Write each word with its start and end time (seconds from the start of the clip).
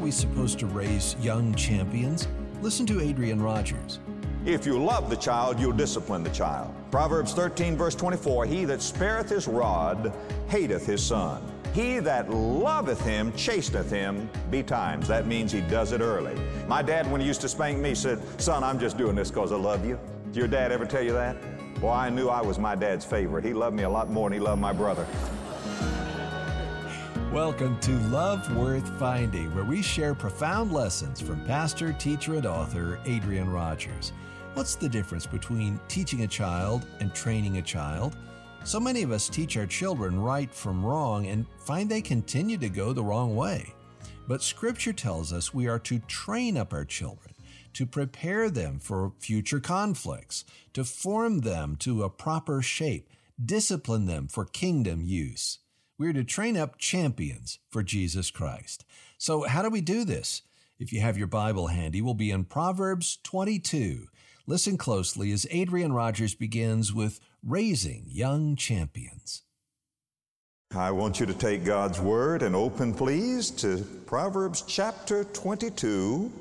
we 0.00 0.10
supposed 0.10 0.58
to 0.58 0.66
raise 0.66 1.14
young 1.20 1.54
champions? 1.54 2.26
Listen 2.62 2.86
to 2.86 3.00
Adrian 3.00 3.40
Rogers. 3.40 4.00
If 4.46 4.64
you 4.64 4.82
love 4.82 5.10
the 5.10 5.16
child, 5.16 5.60
you'll 5.60 5.72
discipline 5.72 6.22
the 6.22 6.30
child. 6.30 6.74
Proverbs 6.90 7.34
13, 7.34 7.76
verse 7.76 7.94
24 7.94 8.46
He 8.46 8.64
that 8.64 8.80
spareth 8.80 9.28
his 9.28 9.46
rod 9.46 10.12
hateth 10.48 10.86
his 10.86 11.04
son. 11.04 11.42
He 11.74 11.98
that 12.00 12.30
loveth 12.30 13.00
him 13.02 13.32
chasteneth 13.32 13.90
him 13.90 14.28
betimes. 14.50 15.06
That 15.06 15.26
means 15.26 15.52
he 15.52 15.60
does 15.60 15.92
it 15.92 16.00
early. 16.00 16.34
My 16.66 16.82
dad, 16.82 17.10
when 17.12 17.20
he 17.20 17.26
used 17.26 17.42
to 17.42 17.48
spank 17.48 17.78
me, 17.78 17.94
said, 17.94 18.20
Son, 18.40 18.64
I'm 18.64 18.78
just 18.78 18.96
doing 18.98 19.14
this 19.14 19.30
because 19.30 19.52
I 19.52 19.56
love 19.56 19.84
you. 19.84 20.00
Did 20.26 20.36
your 20.36 20.48
dad 20.48 20.72
ever 20.72 20.86
tell 20.86 21.02
you 21.02 21.12
that? 21.12 21.36
Boy, 21.80 21.92
I 21.92 22.10
knew 22.10 22.28
I 22.28 22.40
was 22.40 22.58
my 22.58 22.74
dad's 22.74 23.04
favorite. 23.04 23.44
He 23.44 23.52
loved 23.52 23.76
me 23.76 23.84
a 23.84 23.90
lot 23.90 24.10
more 24.10 24.28
than 24.28 24.38
he 24.38 24.44
loved 24.44 24.60
my 24.60 24.72
brother. 24.72 25.06
Welcome 27.32 27.78
to 27.82 27.96
Love 28.08 28.56
Worth 28.56 28.88
Finding, 28.98 29.54
where 29.54 29.62
we 29.62 29.82
share 29.82 30.16
profound 30.16 30.72
lessons 30.72 31.20
from 31.20 31.44
pastor, 31.44 31.92
teacher, 31.92 32.34
and 32.34 32.44
author 32.44 32.98
Adrian 33.06 33.48
Rogers. 33.48 34.12
What's 34.54 34.74
the 34.74 34.88
difference 34.88 35.26
between 35.26 35.78
teaching 35.86 36.24
a 36.24 36.26
child 36.26 36.88
and 36.98 37.14
training 37.14 37.58
a 37.58 37.62
child? 37.62 38.16
So 38.64 38.80
many 38.80 39.04
of 39.04 39.12
us 39.12 39.28
teach 39.28 39.56
our 39.56 39.66
children 39.66 40.18
right 40.18 40.52
from 40.52 40.84
wrong 40.84 41.28
and 41.28 41.46
find 41.58 41.88
they 41.88 42.02
continue 42.02 42.58
to 42.58 42.68
go 42.68 42.92
the 42.92 43.04
wrong 43.04 43.36
way. 43.36 43.74
But 44.26 44.42
Scripture 44.42 44.92
tells 44.92 45.32
us 45.32 45.54
we 45.54 45.68
are 45.68 45.78
to 45.78 46.00
train 46.00 46.56
up 46.56 46.72
our 46.72 46.84
children, 46.84 47.36
to 47.74 47.86
prepare 47.86 48.50
them 48.50 48.80
for 48.80 49.12
future 49.20 49.60
conflicts, 49.60 50.44
to 50.72 50.82
form 50.82 51.42
them 51.42 51.76
to 51.76 52.02
a 52.02 52.10
proper 52.10 52.60
shape, 52.60 53.08
discipline 53.42 54.06
them 54.06 54.26
for 54.26 54.46
kingdom 54.46 55.04
use. 55.04 55.59
We're 56.00 56.14
to 56.14 56.24
train 56.24 56.56
up 56.56 56.78
champions 56.78 57.58
for 57.68 57.82
Jesus 57.82 58.30
Christ. 58.30 58.86
So, 59.18 59.42
how 59.42 59.60
do 59.60 59.68
we 59.68 59.82
do 59.82 60.06
this? 60.06 60.40
If 60.78 60.94
you 60.94 61.00
have 61.02 61.18
your 61.18 61.26
Bible 61.26 61.66
handy, 61.66 62.00
we'll 62.00 62.14
be 62.14 62.30
in 62.30 62.44
Proverbs 62.44 63.18
22. 63.22 64.06
Listen 64.46 64.78
closely 64.78 65.30
as 65.30 65.46
Adrian 65.50 65.92
Rogers 65.92 66.34
begins 66.34 66.94
with 66.94 67.20
Raising 67.46 68.06
Young 68.08 68.56
Champions. 68.56 69.42
I 70.74 70.90
want 70.90 71.20
you 71.20 71.26
to 71.26 71.34
take 71.34 71.66
God's 71.66 72.00
Word 72.00 72.40
and 72.40 72.56
open, 72.56 72.94
please, 72.94 73.50
to 73.50 73.84
Proverbs 74.06 74.64
chapter 74.66 75.24
22 75.24 76.32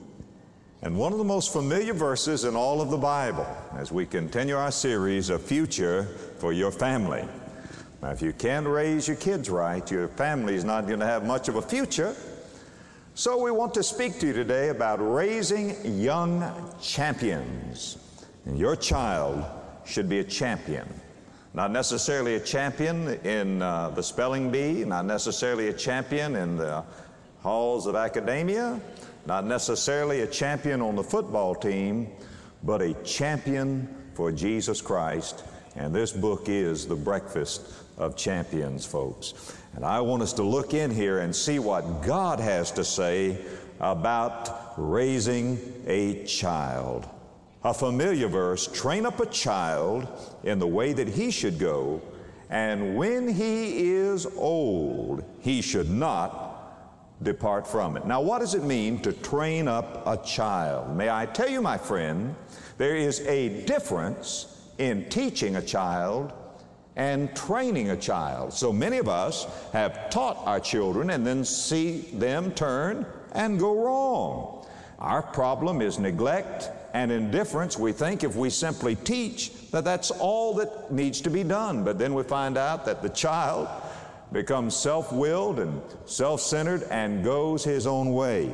and 0.83 0.97
one 0.97 1.11
of 1.11 1.17
the 1.17 1.25
most 1.25 1.51
familiar 1.51 1.93
verses 1.93 2.45
in 2.45 2.55
all 2.55 2.79
of 2.79 2.91
the 2.91 2.97
Bible 2.97 3.45
as 3.75 3.91
we 3.91 4.05
continue 4.05 4.55
our 4.55 4.71
series, 4.71 5.29
A 5.29 5.37
Future 5.37 6.05
for 6.37 6.53
Your 6.53 6.71
Family. 6.71 7.25
Now, 8.01 8.11
if 8.11 8.21
you 8.21 8.31
can't 8.31 8.65
raise 8.65 9.07
your 9.07 9.17
kids 9.17 9.49
right, 9.49 9.89
your 9.91 10.07
family's 10.07 10.63
not 10.63 10.87
going 10.87 11.01
to 11.01 11.05
have 11.05 11.25
much 11.25 11.49
of 11.49 11.55
a 11.55 11.61
future. 11.61 12.15
So, 13.13 13.41
we 13.41 13.51
want 13.51 13.73
to 13.73 13.83
speak 13.83 14.19
to 14.19 14.27
you 14.27 14.33
today 14.33 14.69
about 14.69 14.97
raising 14.97 15.75
young 15.99 16.71
champions. 16.81 17.97
And 18.45 18.57
your 18.57 18.77
child 18.77 19.43
should 19.85 20.07
be 20.07 20.19
a 20.19 20.23
champion. 20.23 20.87
Not 21.53 21.71
necessarily 21.71 22.35
a 22.35 22.39
champion 22.39 23.09
in 23.25 23.61
uh, 23.61 23.89
the 23.89 24.03
spelling 24.03 24.49
bee, 24.49 24.85
not 24.85 25.05
necessarily 25.05 25.67
a 25.67 25.73
champion 25.73 26.35
in 26.37 26.55
the 26.55 26.85
halls 27.41 27.85
of 27.85 27.95
academia, 27.95 28.79
not 29.25 29.45
necessarily 29.45 30.21
a 30.21 30.27
champion 30.27 30.81
on 30.81 30.95
the 30.95 31.03
football 31.03 31.53
team, 31.53 32.07
but 32.63 32.81
a 32.81 32.93
champion 33.03 33.93
for 34.13 34.31
Jesus 34.31 34.81
Christ. 34.81 35.43
And 35.75 35.93
this 35.93 36.11
book 36.11 36.49
is 36.49 36.87
The 36.87 36.95
Breakfast 36.95 37.61
of 37.99 38.15
champions, 38.15 38.85
folks. 38.85 39.55
And 39.75 39.85
I 39.85 40.01
want 40.01 40.23
us 40.23 40.33
to 40.33 40.43
look 40.43 40.73
in 40.73 40.89
here 40.89 41.19
and 41.19 41.35
see 41.35 41.59
what 41.59 42.01
God 42.01 42.39
has 42.39 42.71
to 42.71 42.83
say 42.83 43.37
about 43.79 44.73
raising 44.77 45.59
a 45.85 46.23
child. 46.23 47.07
A 47.63 47.73
familiar 47.73 48.27
verse 48.27 48.67
train 48.67 49.05
up 49.05 49.19
a 49.19 49.25
child 49.25 50.07
in 50.43 50.59
the 50.59 50.67
way 50.67 50.93
that 50.93 51.07
he 51.07 51.29
should 51.29 51.59
go, 51.59 52.01
and 52.49 52.95
when 52.95 53.27
he 53.27 53.91
is 53.91 54.25
old, 54.25 55.23
he 55.41 55.61
should 55.61 55.89
not 55.89 56.47
depart 57.21 57.67
from 57.67 57.97
it. 57.97 58.05
Now, 58.05 58.21
what 58.21 58.39
does 58.39 58.55
it 58.55 58.63
mean 58.63 58.99
to 59.01 59.11
train 59.11 59.67
up 59.67 60.07
a 60.07 60.17
child? 60.25 60.95
May 60.95 61.09
I 61.09 61.25
tell 61.25 61.49
you, 61.49 61.61
my 61.61 61.77
friend, 61.77 62.33
there 62.77 62.95
is 62.95 63.19
a 63.21 63.65
difference 63.65 64.69
in 64.77 65.09
teaching 65.09 65.57
a 65.57 65.61
child 65.61 66.31
and 66.99 67.33
training 67.33 67.91
a 67.91 67.95
child. 67.95 68.51
So 68.51 68.73
many 68.73 68.97
of 68.97 69.07
us 69.07 69.47
have 69.71 70.09
taught 70.09 70.35
our 70.45 70.59
children 70.59 71.11
and 71.11 71.25
then 71.25 71.45
see 71.45 71.99
them 72.11 72.51
turn 72.51 73.05
and 73.31 73.57
go 73.57 73.85
wrong. 73.85 74.67
Our 74.99 75.21
problem 75.21 75.81
is 75.81 75.97
neglect 75.97 76.69
and 76.93 77.09
indifference. 77.09 77.79
We 77.79 77.93
think 77.93 78.25
if 78.25 78.35
we 78.35 78.49
simply 78.49 78.95
teach 78.95 79.71
that 79.71 79.85
that's 79.85 80.11
all 80.11 80.53
that 80.55 80.91
needs 80.91 81.21
to 81.21 81.29
be 81.29 81.41
done, 81.41 81.85
but 81.85 81.97
then 81.97 82.13
we 82.13 82.23
find 82.23 82.57
out 82.57 82.83
that 82.83 83.01
the 83.01 83.09
child 83.09 83.69
becomes 84.33 84.75
self 84.75 85.13
willed 85.13 85.59
and 85.59 85.81
self 86.03 86.41
centered 86.41 86.83
and 86.91 87.23
goes 87.23 87.63
his 87.63 87.87
own 87.87 88.13
way. 88.13 88.53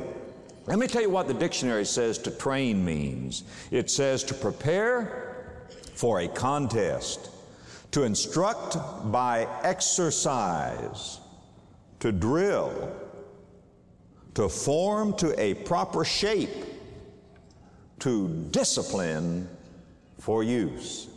Let 0.66 0.78
me 0.78 0.86
tell 0.86 1.02
you 1.02 1.10
what 1.10 1.26
the 1.26 1.34
dictionary 1.34 1.84
says 1.84 2.16
to 2.18 2.30
train 2.30 2.84
means 2.84 3.42
it 3.72 3.90
says 3.90 4.22
to 4.22 4.34
prepare 4.34 5.34
for 5.94 6.20
a 6.20 6.28
contest 6.28 7.30
to 7.96 8.02
instruct 8.02 8.76
by 9.10 9.48
exercise, 9.62 11.18
to 11.98 12.12
drill, 12.12 12.94
to 14.34 14.50
form 14.50 15.16
to 15.16 15.32
a 15.40 15.54
proper 15.54 16.04
shape, 16.04 16.66
to 17.98 18.28
discipline 18.50 19.48
for 20.18 20.44
use. 20.44 21.08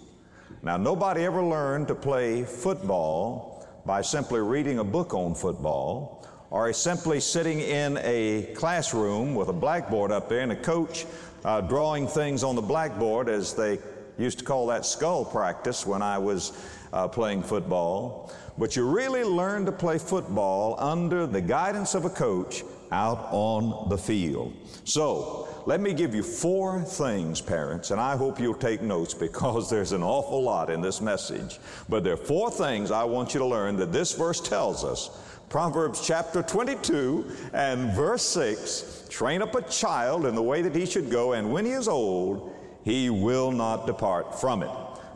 Now, 0.64 0.78
nobody 0.78 1.26
ever 1.26 1.44
learned 1.44 1.90
to 1.90 1.96
play 1.96 2.46
football 2.46 3.68
by 3.86 4.02
simply 4.02 4.40
reading 4.40 4.80
a 4.80 4.84
book 4.86 5.14
on 5.14 5.36
football 5.36 6.26
or 6.50 6.72
simply 6.72 7.20
sitting 7.20 7.60
in 7.60 8.00
a 8.04 8.54
classroom 8.56 9.36
with 9.36 9.50
a 9.50 9.54
blackboard 9.54 10.14
up 10.14 10.30
there 10.30 10.40
and 10.40 10.54
a 10.54 10.62
coach 10.62 11.06
uh, 11.44 11.60
drawing 11.60 12.08
things 12.08 12.42
on 12.42 12.56
the 12.56 12.62
blackboard 12.62 13.28
as 13.28 13.54
they 13.54 13.80
Used 14.20 14.40
to 14.40 14.46
call 14.46 14.68
that 14.68 14.86
skull 14.86 15.24
practice 15.24 15.86
when 15.88 16.02
I 16.02 16.18
was 16.18 16.52
uh, 16.92 17.08
playing 17.08 17.42
football. 17.42 18.32
But 18.58 18.76
you 18.76 18.86
really 18.86 19.24
learn 19.24 19.66
to 19.66 19.72
play 19.72 19.98
football 19.98 20.76
under 20.78 21.26
the 21.26 21.40
guidance 21.40 21.96
of 21.96 22.04
a 22.04 22.10
coach 22.10 22.64
out 22.92 23.30
on 23.32 23.88
the 23.88 23.98
field. 23.98 24.54
So, 24.84 25.48
let 25.66 25.80
me 25.80 25.94
give 25.94 26.16
you 26.16 26.24
four 26.24 26.82
things, 26.82 27.40
parents, 27.42 27.92
and 27.92 28.02
I 28.02 28.18
hope 28.18 28.40
you'll 28.40 28.56
take 28.56 28.82
notes 28.82 29.14
because 29.14 29.70
there's 29.72 29.94
an 29.94 30.04
awful 30.04 30.44
lot 30.44 30.70
in 30.70 30.82
this 30.82 31.00
message. 31.00 31.60
But 31.88 32.04
there 32.04 32.14
are 32.14 32.18
four 32.18 32.52
things 32.52 32.92
I 32.92 33.06
want 33.06 33.34
you 33.34 33.40
to 33.40 33.46
learn 33.46 33.78
that 33.78 33.94
this 33.94 34.14
verse 34.14 34.42
tells 34.42 34.84
us. 34.84 35.10
Proverbs 35.50 36.06
chapter 36.06 36.44
22 36.44 37.32
and 37.54 37.92
verse 37.94 38.24
6 38.24 39.06
train 39.10 39.42
up 39.42 39.56
a 39.56 39.62
child 39.64 40.26
in 40.26 40.36
the 40.36 40.44
way 40.44 40.62
that 40.62 40.76
he 40.76 40.86
should 40.86 41.10
go, 41.10 41.34
and 41.34 41.52
when 41.52 41.66
he 41.66 41.72
is 41.72 41.88
old, 41.88 42.56
he 42.84 43.10
will 43.10 43.52
not 43.52 43.86
depart 43.86 44.40
from 44.40 44.64
it. 44.64 44.72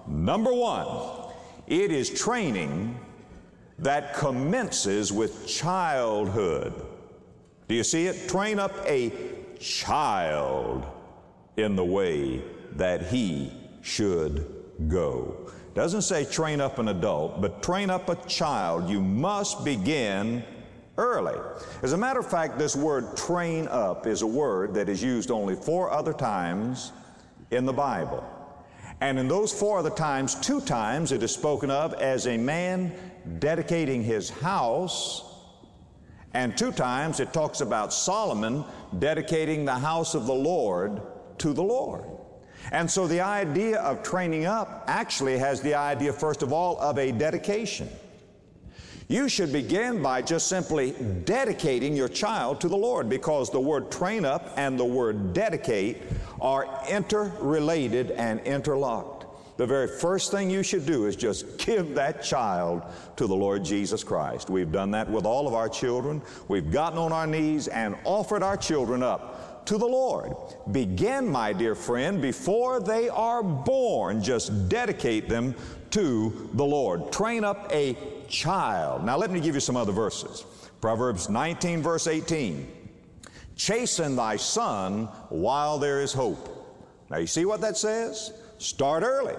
Number 0.07 0.53
one, 0.53 1.31
it 1.67 1.91
is 1.91 2.09
training 2.09 2.97
that 3.79 4.13
commences 4.13 5.11
with 5.11 5.47
childhood. 5.47 6.73
Do 7.67 7.75
you 7.75 7.83
see 7.83 8.07
it? 8.07 8.27
Train 8.29 8.59
up 8.59 8.73
a 8.85 9.11
child 9.59 10.85
in 11.57 11.75
the 11.75 11.85
way 11.85 12.43
that 12.73 13.07
he 13.07 13.51
should 13.81 14.45
go. 14.87 15.51
Doesn't 15.73 16.03
say 16.03 16.25
train 16.25 16.61
up 16.61 16.79
an 16.79 16.89
adult, 16.89 17.41
but 17.41 17.63
train 17.63 17.89
up 17.89 18.09
a 18.09 18.15
child. 18.27 18.89
You 18.89 19.01
must 19.01 19.65
begin 19.65 20.43
early. 20.97 21.39
As 21.81 21.93
a 21.93 21.97
matter 21.97 22.19
of 22.19 22.29
fact, 22.29 22.59
this 22.59 22.75
word 22.75 23.17
train 23.17 23.67
up 23.69 24.05
is 24.05 24.21
a 24.21 24.27
word 24.27 24.73
that 24.75 24.89
is 24.89 25.01
used 25.01 25.31
only 25.31 25.55
four 25.55 25.89
other 25.89 26.13
times 26.13 26.91
in 27.55 27.65
the 27.65 27.73
Bible. 27.73 28.23
And 29.01 29.19
in 29.19 29.27
those 29.27 29.51
four 29.51 29.79
other 29.79 29.89
times, 29.89 30.35
two 30.35 30.61
times 30.61 31.11
it 31.11 31.23
is 31.23 31.31
spoken 31.31 31.69
of 31.69 31.93
as 31.95 32.27
a 32.27 32.37
man 32.37 32.93
dedicating 33.39 34.03
his 34.03 34.29
house, 34.29 35.23
and 36.33 36.57
two 36.57 36.71
times 36.71 37.19
it 37.19 37.33
talks 37.33 37.61
about 37.61 37.93
Solomon 37.93 38.63
dedicating 38.99 39.65
the 39.65 39.73
house 39.73 40.15
of 40.15 40.25
the 40.25 40.33
Lord 40.33 41.01
to 41.39 41.53
the 41.53 41.63
Lord. 41.63 42.05
And 42.71 42.89
so 42.89 43.07
the 43.07 43.21
idea 43.21 43.79
of 43.81 44.03
training 44.03 44.45
up 44.45 44.85
actually 44.87 45.37
has 45.37 45.61
the 45.61 45.75
idea, 45.75 46.13
first 46.13 46.41
of 46.41 46.53
all, 46.53 46.79
of 46.79 46.97
a 46.97 47.11
dedication. 47.11 47.89
You 49.09 49.27
should 49.27 49.51
begin 49.51 50.01
by 50.01 50.21
just 50.21 50.47
simply 50.47 50.91
dedicating 51.25 51.95
your 51.95 52.07
child 52.07 52.61
to 52.61 52.69
the 52.69 52.77
Lord 52.77 53.09
because 53.09 53.49
the 53.49 53.59
word 53.59 53.91
train 53.91 54.23
up 54.23 54.53
and 54.55 54.79
the 54.79 54.85
word 54.85 55.33
dedicate 55.33 56.01
are 56.43 56.67
interrelated 56.89 58.11
and 58.11 58.41
interlocked. 58.41 59.25
the 59.55 59.65
very 59.65 59.87
first 59.87 60.31
thing 60.31 60.49
you 60.49 60.63
should 60.63 60.85
do 60.85 61.05
is 61.05 61.15
just 61.15 61.57
give 61.59 61.95
that 61.95 62.21
child 62.23 62.83
to 63.15 63.27
the 63.27 63.35
Lord 63.35 63.63
Jesus 63.63 64.03
Christ. 64.03 64.49
We've 64.49 64.71
done 64.71 64.91
that 64.91 65.09
with 65.09 65.25
all 65.25 65.47
of 65.47 65.53
our 65.53 65.69
children. 65.69 66.21
We've 66.47 66.71
gotten 66.71 66.99
on 66.99 67.13
our 67.13 67.27
knees 67.27 67.67
and 67.67 67.95
offered 68.03 68.43
our 68.43 68.57
children 68.57 69.01
up 69.01 69.65
to 69.67 69.77
the 69.77 69.85
Lord. 69.85 70.33
Begin, 70.71 71.27
my 71.27 71.53
dear 71.53 71.75
friend, 71.75 72.21
before 72.21 72.79
they 72.81 73.09
are 73.09 73.43
born, 73.43 74.21
just 74.21 74.67
dedicate 74.67 75.29
them 75.29 75.55
to 75.91 76.49
the 76.53 76.65
Lord. 76.65 77.11
Train 77.11 77.43
up 77.43 77.71
a 77.71 77.95
child. 78.27 79.05
Now, 79.05 79.17
let 79.17 79.31
me 79.31 79.39
give 79.39 79.55
you 79.55 79.61
some 79.61 79.77
other 79.77 79.93
verses. 79.93 80.43
Proverbs 80.81 81.29
19, 81.29 81.81
verse 81.81 82.07
18. 82.07 82.67
Chasten 83.55 84.15
thy 84.15 84.35
son 84.35 85.05
while 85.29 85.77
there 85.77 86.01
is 86.01 86.13
hope. 86.13 86.49
Now, 87.09 87.17
you 87.17 87.27
see 87.27 87.45
what 87.45 87.61
that 87.61 87.77
says? 87.77 88.33
Start 88.57 89.03
early 89.03 89.35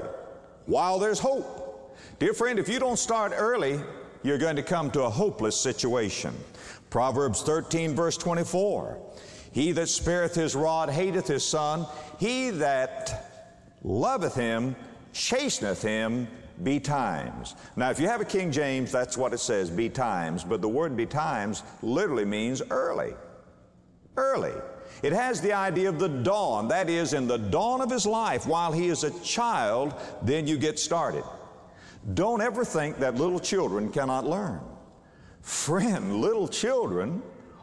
while 0.66 0.98
there's 0.98 1.18
hope. 1.18 1.98
Dear 2.18 2.34
friend, 2.34 2.58
if 2.58 2.68
you 2.68 2.78
don't 2.78 2.98
start 2.98 3.32
early, 3.34 3.80
you're 4.22 4.38
going 4.38 4.56
to 4.56 4.62
come 4.62 4.90
to 4.92 5.02
a 5.02 5.10
hopeless 5.10 5.60
situation. 5.60 6.34
Proverbs 6.90 7.42
13, 7.42 7.94
verse 7.94 8.16
24. 8.16 8.98
He 9.52 9.72
that 9.72 9.88
spareth 9.88 10.34
his 10.34 10.54
rod 10.54 10.90
hateth 10.90 11.26
his 11.26 11.44
son. 11.44 11.86
He 12.18 12.50
that 12.50 13.30
loveth 13.82 14.34
him 14.34 14.76
chasteneth 15.12 15.82
him 15.82 16.28
betimes. 16.62 17.54
Now, 17.76 17.90
if 17.90 18.00
you 18.00 18.08
have 18.08 18.20
a 18.20 18.24
King 18.24 18.50
James, 18.50 18.92
that's 18.92 19.16
what 19.16 19.32
it 19.32 19.38
says, 19.38 19.70
betimes. 19.70 20.44
But 20.44 20.60
the 20.60 20.68
word 20.68 20.96
betimes 20.96 21.62
literally 21.82 22.24
means 22.24 22.62
early. 22.70 23.14
Early. 24.16 24.52
It 25.02 25.12
has 25.12 25.40
the 25.40 25.52
idea 25.52 25.88
of 25.88 25.98
the 25.98 26.08
dawn. 26.08 26.68
That 26.68 26.88
is, 26.88 27.12
in 27.12 27.26
the 27.26 27.38
dawn 27.38 27.80
of 27.80 27.90
his 27.90 28.06
life, 28.06 28.46
while 28.46 28.72
he 28.72 28.88
is 28.88 29.04
a 29.04 29.10
child, 29.20 29.94
then 30.22 30.46
you 30.46 30.56
get 30.56 30.78
started. 30.78 31.24
Don't 32.14 32.40
ever 32.40 32.64
think 32.64 32.98
that 32.98 33.16
little 33.16 33.40
children 33.40 33.90
cannot 33.90 34.26
learn. 34.26 34.60
Friend, 35.40 36.20
little 36.20 36.48
children 36.48 37.22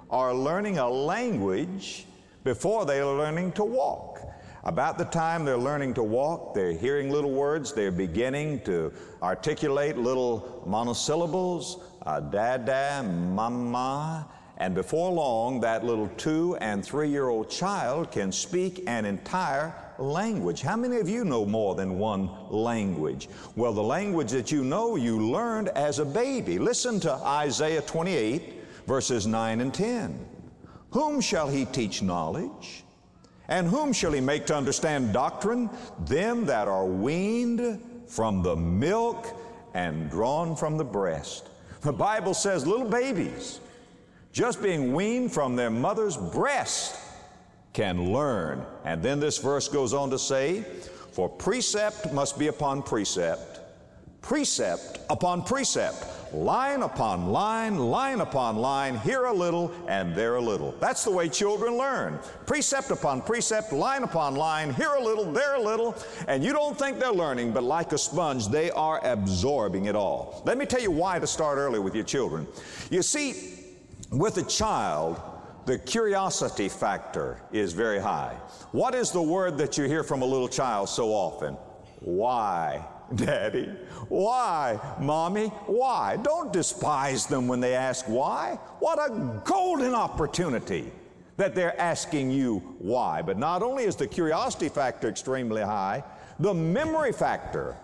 are 0.09 0.33
learning 0.33 0.77
a 0.77 0.89
language 0.89 2.06
before 2.44 2.86
they 2.86 3.00
are 3.00 3.15
learning 3.15 3.54
to 3.54 3.63
walk. 3.63 4.19
About 4.63 4.97
the 5.00 5.06
time 5.06 5.45
they're 5.45 5.57
learning 5.57 5.95
to 5.95 6.04
walk, 6.04 6.54
they're 6.54 6.74
hearing 6.74 7.09
little 7.09 7.31
words, 7.31 7.74
they're 7.74 7.92
beginning 7.92 8.62
to 8.62 8.94
articulate 9.24 9.97
little 9.97 10.63
monosyllables, 10.68 11.81
uh, 12.06 12.19
dada, 12.19 13.04
mama, 13.04 14.27
and 14.62 14.75
before 14.75 15.12
long, 15.12 15.60
that 15.62 15.84
little 15.84 16.08
two 16.18 16.56
and 16.58 16.86
three 16.86 17.10
year 17.10 17.30
old 17.30 17.50
child 17.50 18.12
can 18.12 18.31
speak 18.31 18.84
an 18.86 19.06
entire 19.06 19.74
language. 19.98 20.62
How 20.62 20.75
many 20.75 20.98
of 20.98 21.10
you 21.10 21.25
know 21.25 21.48
more 21.48 21.74
than 21.74 21.98
one 21.98 22.30
language? 22.52 23.28
Well, 23.56 23.74
the 23.74 23.81
language 23.81 24.30
that 24.34 24.52
you 24.52 24.63
know, 24.63 24.98
you 24.98 25.19
learned 25.31 25.69
as 25.69 25.98
a 25.98 26.06
baby. 26.06 26.60
Listen 26.60 27.00
to 27.00 27.12
Isaiah 27.12 27.81
28, 27.81 28.54
verses 28.86 29.25
9 29.25 29.62
and 29.62 29.74
10. 29.74 30.28
Whom 30.92 31.22
shall 31.22 31.48
he 31.48 31.66
teach 31.66 32.04
knowledge? 32.04 32.84
And 33.48 33.68
whom 33.68 33.92
shall 33.92 34.12
he 34.12 34.22
make 34.22 34.46
to 34.46 34.56
understand 34.56 35.12
doctrine? 35.12 35.72
Them 36.06 36.46
that 36.46 36.68
are 36.68 36.86
weaned 36.86 37.81
from 38.06 38.44
the 38.44 38.56
milk 38.56 39.25
and 39.74 40.07
drawn 40.12 40.56
from 40.56 40.78
the 40.78 40.86
breast. 40.86 41.50
The 41.81 41.94
Bible 41.94 42.36
says 42.36 42.68
little 42.68 42.88
babies 42.88 43.60
just 44.31 44.62
being 44.62 44.94
weaned 44.94 45.31
from 45.31 45.56
their 45.56 45.69
mother's 45.69 46.18
breast 46.18 46.98
can 47.74 48.12
learn. 48.12 48.66
And 48.83 49.01
then 49.01 49.19
this 49.19 49.38
verse 49.38 49.68
goes 49.68 49.94
on 49.94 50.10
to 50.12 50.19
say, 50.19 50.62
For 51.12 51.30
precept 51.30 52.13
must 52.13 52.38
be 52.39 52.48
upon 52.48 52.83
precept, 52.83 53.60
precept 54.22 55.00
upon 55.10 55.44
precept, 55.44 56.33
line 56.33 56.81
upon 56.83 57.28
line, 57.31 57.78
line 57.78 58.22
upon 58.22 58.57
line, 58.57 58.98
here 59.00 59.25
a 59.25 59.33
little 59.33 59.72
and 59.88 60.16
there 60.16 60.36
a 60.36 60.42
little. 60.42 60.74
That's 60.80 61.04
the 61.04 61.12
way 61.12 61.28
children 61.28 61.78
learn. 61.78 62.19
Precept 62.45 62.92
upon 62.92 63.22
precept, 63.22 63.74
line 63.74 64.04
upon 64.04 64.36
line, 64.36 64.74
here 64.74 64.94
a 64.98 65.04
little, 65.04 65.30
there 65.31 65.56
a 65.56 65.62
little, 65.62 65.95
and 66.28 66.44
you 66.44 66.54
don't 66.54 66.78
think 66.78 67.00
they're 67.00 67.12
learning, 67.12 67.51
but 67.51 67.63
like 67.63 67.92
a 67.92 67.98
sponge, 67.98 68.48
they 68.48 68.72
are 68.72 69.06
absorbing 69.06 69.86
it 69.86 69.95
all. 69.95 70.42
Let 70.45 70.57
me 70.57 70.66
tell 70.66 70.81
you 70.81 70.92
why 70.92 71.19
to 71.19 71.28
start 71.28 71.57
early 71.57 71.80
with 71.80 71.95
your 71.95 72.06
children. 72.06 72.48
You 72.89 73.01
see, 73.01 73.61
with 74.12 74.38
a 74.38 74.44
child, 74.44 75.19
the 75.66 75.80
curiosity 75.80 76.68
factor 76.68 77.42
is 77.52 77.72
very 77.72 78.00
high. 78.00 78.36
What 78.72 78.94
is 78.94 79.12
the 79.12 79.22
word 79.22 79.58
that 79.58 79.78
you 79.78 79.86
hear 79.86 80.04
from 80.04 80.22
a 80.22 80.25
little 80.25 80.50
child 80.50 80.90
so 80.90 81.10
often? 81.10 81.56
Why, 82.02 82.86
Daddy? 83.16 83.68
Why, 84.10 84.80
Mommy? 85.00 85.48
Why? 85.66 86.18
Don't 86.18 86.52
despise 86.52 87.25
them 87.25 87.48
when 87.48 87.62
they 87.62 87.74
ask 87.74 88.06
why. 88.06 88.60
What 88.80 89.00
a 89.00 89.42
golden 89.46 89.96
opportunity 89.96 90.92
that 91.38 91.56
they're 91.56 91.80
asking 91.80 92.31
you 92.31 92.60
why. 92.80 93.22
But 93.22 93.38
not 93.38 93.64
only 93.64 93.86
is 93.86 93.96
the 93.96 94.07
curiosity 94.07 94.68
factor 94.68 95.07
extremely 95.07 95.62
high, 95.62 96.04
the 96.40 96.54
memory 96.54 97.14
factor 97.14 97.78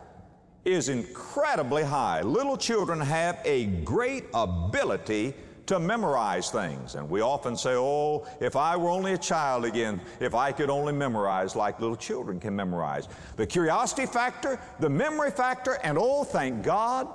is 0.65 0.89
incredibly 0.89 1.83
high. 1.83 2.21
Little 2.21 2.57
children 2.57 2.99
have 2.99 3.39
a 3.45 3.67
great 3.67 4.25
ability 4.33 5.33
to 5.67 5.79
memorize 5.79 6.49
things. 6.49 6.95
And 6.95 7.09
we 7.09 7.21
often 7.21 7.55
say, 7.55 7.75
oh, 7.75 8.25
if 8.39 8.55
I 8.55 8.75
were 8.75 8.89
only 8.89 9.13
a 9.13 9.17
child 9.17 9.65
again, 9.65 10.01
if 10.19 10.33
I 10.33 10.51
could 10.51 10.69
only 10.69 10.93
memorize 10.93 11.55
like 11.55 11.79
little 11.79 11.95
children 11.95 12.39
can 12.39 12.55
memorize. 12.55 13.07
The 13.35 13.45
curiosity 13.45 14.05
factor, 14.05 14.59
the 14.79 14.89
memory 14.89 15.31
factor, 15.31 15.77
and 15.83 15.97
oh, 15.99 16.23
thank 16.23 16.63
God, 16.63 17.07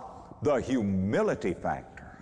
the 0.42 0.56
humility 0.56 1.54
factor. 1.54 2.18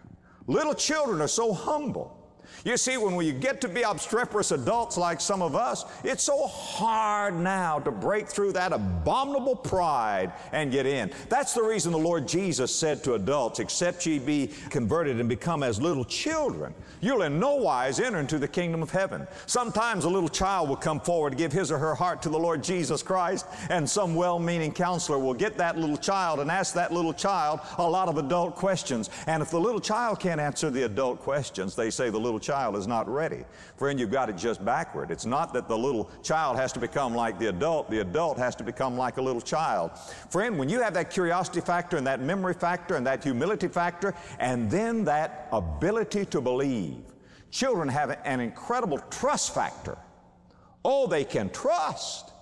Little 0.47 0.75
children 0.75 1.21
are 1.21 1.29
so 1.29 1.53
humble. 1.53 2.20
You 2.65 2.77
see, 2.77 2.99
when 2.99 3.17
we 3.17 3.33
get 3.33 3.61
to 3.63 3.69
be 3.69 3.85
obstreperous 3.85 4.51
adults 4.51 4.99
like 4.99 5.21
some 5.21 5.41
of 5.41 5.55
us, 5.55 5.85
it's 6.05 6.23
so 6.23 6.47
hard 6.47 7.35
now 7.35 7.79
to 7.79 7.91
break 7.91 8.29
through 8.29 8.53
that 8.53 8.73
abominable 8.73 9.57
pride 9.57 10.33
and 10.53 10.71
get 10.71 10.85
in. 10.85 11.11
That's 11.31 11.55
the 11.55 11.63
reason 11.63 11.93
the 11.93 11.99
Lord 11.99 12.29
Jesus 12.29 12.75
said 12.75 13.03
to 13.05 13.15
adults, 13.15 13.61
Except 13.61 14.05
ye 14.05 14.19
be 14.19 14.51
converted 14.69 15.21
and 15.21 15.29
become 15.29 15.63
as 15.63 15.81
little 15.81 16.05
children, 16.05 16.75
you'll 17.01 17.23
in 17.23 17.41
no 17.41 17.55
wise 17.57 17.99
enter 17.99 18.19
into 18.19 18.39
the 18.39 18.49
kingdom 18.49 18.83
of 18.83 18.91
heaven. 18.91 19.27
Sometimes 19.47 20.05
a 20.05 20.11
little 20.11 20.29
child 20.29 20.69
will 20.69 20.77
come 20.77 21.01
forward 21.01 21.31
to 21.31 21.37
give 21.37 21.53
his 21.53 21.73
or 21.73 21.79
her 21.79 21.95
heart 21.95 22.21
to 22.23 22.29
the 22.29 22.39
Lord 22.39 22.63
Jesus 22.63 23.03
Christ, 23.03 23.47
and 23.71 23.89
some 23.89 24.15
well 24.15 24.39
meaning 24.39 24.73
counselor 24.73 25.19
will 25.19 25.35
get 25.35 25.57
that 25.57 25.79
little 25.79 25.97
child 25.97 26.41
and 26.41 26.51
ask 26.51 26.75
that 26.75 26.93
little 26.93 27.15
child 27.15 27.61
a 27.79 27.89
lot 27.89 28.09
of 28.09 28.19
adult 28.19 28.55
questions. 28.55 29.09
And 29.27 29.43
if 29.43 29.51
the 29.51 29.61
little 29.61 29.81
child 29.81 30.21
can't 30.21 30.41
answer 30.41 30.71
the 30.71 30.83
adult 30.83 31.21
questions, 31.21 31.75
they 31.75 31.89
say 31.89 32.11
the 32.11 32.21
little 32.21 32.39
child 32.39 32.50
child 32.51 32.75
is 32.75 32.89
not 32.89 33.09
ready. 33.09 33.45
Friend, 33.77 33.99
you've 34.01 34.11
got 34.11 34.29
it 34.29 34.37
just 34.37 34.65
backward. 34.65 35.13
It's 35.13 35.25
not 35.25 35.53
that 35.53 35.69
the 35.69 35.79
little 35.79 36.11
child 36.21 36.57
has 36.57 36.73
to 36.73 36.81
become 36.81 37.15
like 37.15 37.39
the 37.39 37.47
adult, 37.47 37.89
the 37.89 38.01
adult 38.01 38.39
has 38.39 38.57
to 38.57 38.65
become 38.65 38.97
like 38.97 39.19
a 39.19 39.23
little 39.23 39.41
child. 39.41 39.93
Friend, 40.31 40.59
when 40.59 40.69
you 40.69 40.83
have 40.83 40.93
that 40.95 41.11
curiosity 41.11 41.61
factor 41.61 41.97
and 41.97 42.05
that 42.09 42.21
memory 42.21 42.55
factor 42.55 42.97
and 42.97 43.07
that 43.07 43.23
humility 43.23 43.69
factor, 43.69 44.17
and 44.41 44.69
then 44.69 45.05
that 45.05 45.47
ability 45.53 46.25
to 46.27 46.41
believe, 46.41 46.97
children 47.53 47.89
have 47.89 48.19
an 48.25 48.41
incredible 48.41 48.99
trust 49.11 49.55
factor. 49.55 49.97
Oh, 50.85 51.07
they 51.07 51.23
can 51.23 51.51
trust. 51.51 52.33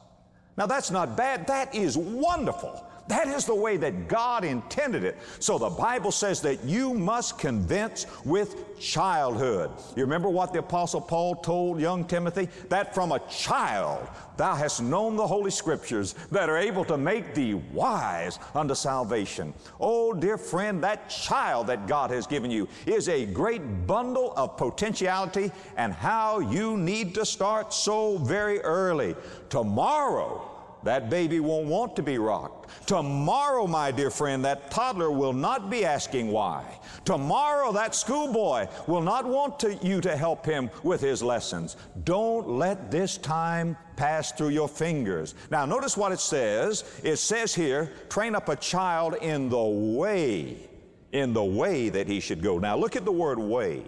Now, 0.56 0.64
that's 0.64 0.90
not 0.90 1.18
bad, 1.18 1.46
that 1.48 1.74
is 1.74 1.98
wonderful. 1.98 2.87
That 3.08 3.26
is 3.28 3.46
the 3.46 3.54
way 3.54 3.78
that 3.78 4.06
God 4.06 4.44
intended 4.44 5.02
it. 5.02 5.16
So 5.40 5.56
the 5.56 5.70
Bible 5.70 6.12
says 6.12 6.42
that 6.42 6.62
you 6.64 6.92
must 6.92 7.38
convince 7.38 8.06
with 8.24 8.78
childhood. 8.78 9.70
You 9.96 10.02
remember 10.02 10.28
what 10.28 10.52
the 10.52 10.58
Apostle 10.58 11.00
Paul 11.00 11.36
told 11.36 11.80
young 11.80 12.04
Timothy? 12.04 12.48
That 12.68 12.94
from 12.94 13.12
a 13.12 13.18
child 13.30 14.06
thou 14.36 14.54
hast 14.54 14.82
known 14.82 15.16
the 15.16 15.26
Holy 15.26 15.50
Scriptures 15.50 16.14
that 16.30 16.50
are 16.50 16.58
able 16.58 16.84
to 16.84 16.98
make 16.98 17.34
thee 17.34 17.54
wise 17.54 18.38
unto 18.54 18.74
salvation. 18.74 19.54
Oh, 19.80 20.12
dear 20.12 20.36
friend, 20.36 20.82
that 20.84 21.08
child 21.08 21.66
that 21.68 21.86
God 21.86 22.10
has 22.10 22.26
given 22.26 22.50
you 22.50 22.68
is 22.86 23.08
a 23.08 23.24
great 23.24 23.86
bundle 23.86 24.34
of 24.36 24.58
potentiality 24.58 25.50
and 25.78 25.94
how 25.94 26.40
you 26.40 26.76
need 26.76 27.14
to 27.14 27.24
start 27.24 27.72
so 27.72 28.18
very 28.18 28.60
early. 28.60 29.16
Tomorrow, 29.48 30.57
that 30.84 31.10
baby 31.10 31.40
won't 31.40 31.66
want 31.66 31.96
to 31.96 32.02
be 32.02 32.18
rocked. 32.18 32.70
Tomorrow, 32.86 33.66
my 33.66 33.90
dear 33.90 34.10
friend, 34.10 34.44
that 34.44 34.70
toddler 34.70 35.10
will 35.10 35.32
not 35.32 35.70
be 35.70 35.84
asking 35.84 36.30
why. 36.30 36.78
Tomorrow, 37.04 37.72
that 37.72 37.94
schoolboy 37.94 38.68
will 38.86 39.02
not 39.02 39.26
want 39.26 39.58
to, 39.60 39.74
you 39.76 40.00
to 40.00 40.16
help 40.16 40.44
him 40.44 40.70
with 40.82 41.00
his 41.00 41.22
lessons. 41.22 41.76
Don't 42.04 42.48
let 42.48 42.90
this 42.90 43.16
time 43.16 43.76
pass 43.96 44.32
through 44.32 44.50
your 44.50 44.68
fingers. 44.68 45.34
Now, 45.50 45.66
notice 45.66 45.96
what 45.96 46.12
it 46.12 46.20
says. 46.20 46.84
It 47.02 47.16
says 47.16 47.54
here, 47.54 47.92
train 48.08 48.34
up 48.34 48.48
a 48.48 48.56
child 48.56 49.16
in 49.20 49.48
the 49.48 49.62
way, 49.62 50.68
in 51.12 51.32
the 51.32 51.44
way 51.44 51.88
that 51.88 52.06
he 52.06 52.20
should 52.20 52.42
go. 52.42 52.58
Now, 52.58 52.76
look 52.76 52.96
at 52.96 53.04
the 53.04 53.12
word 53.12 53.38
way. 53.38 53.82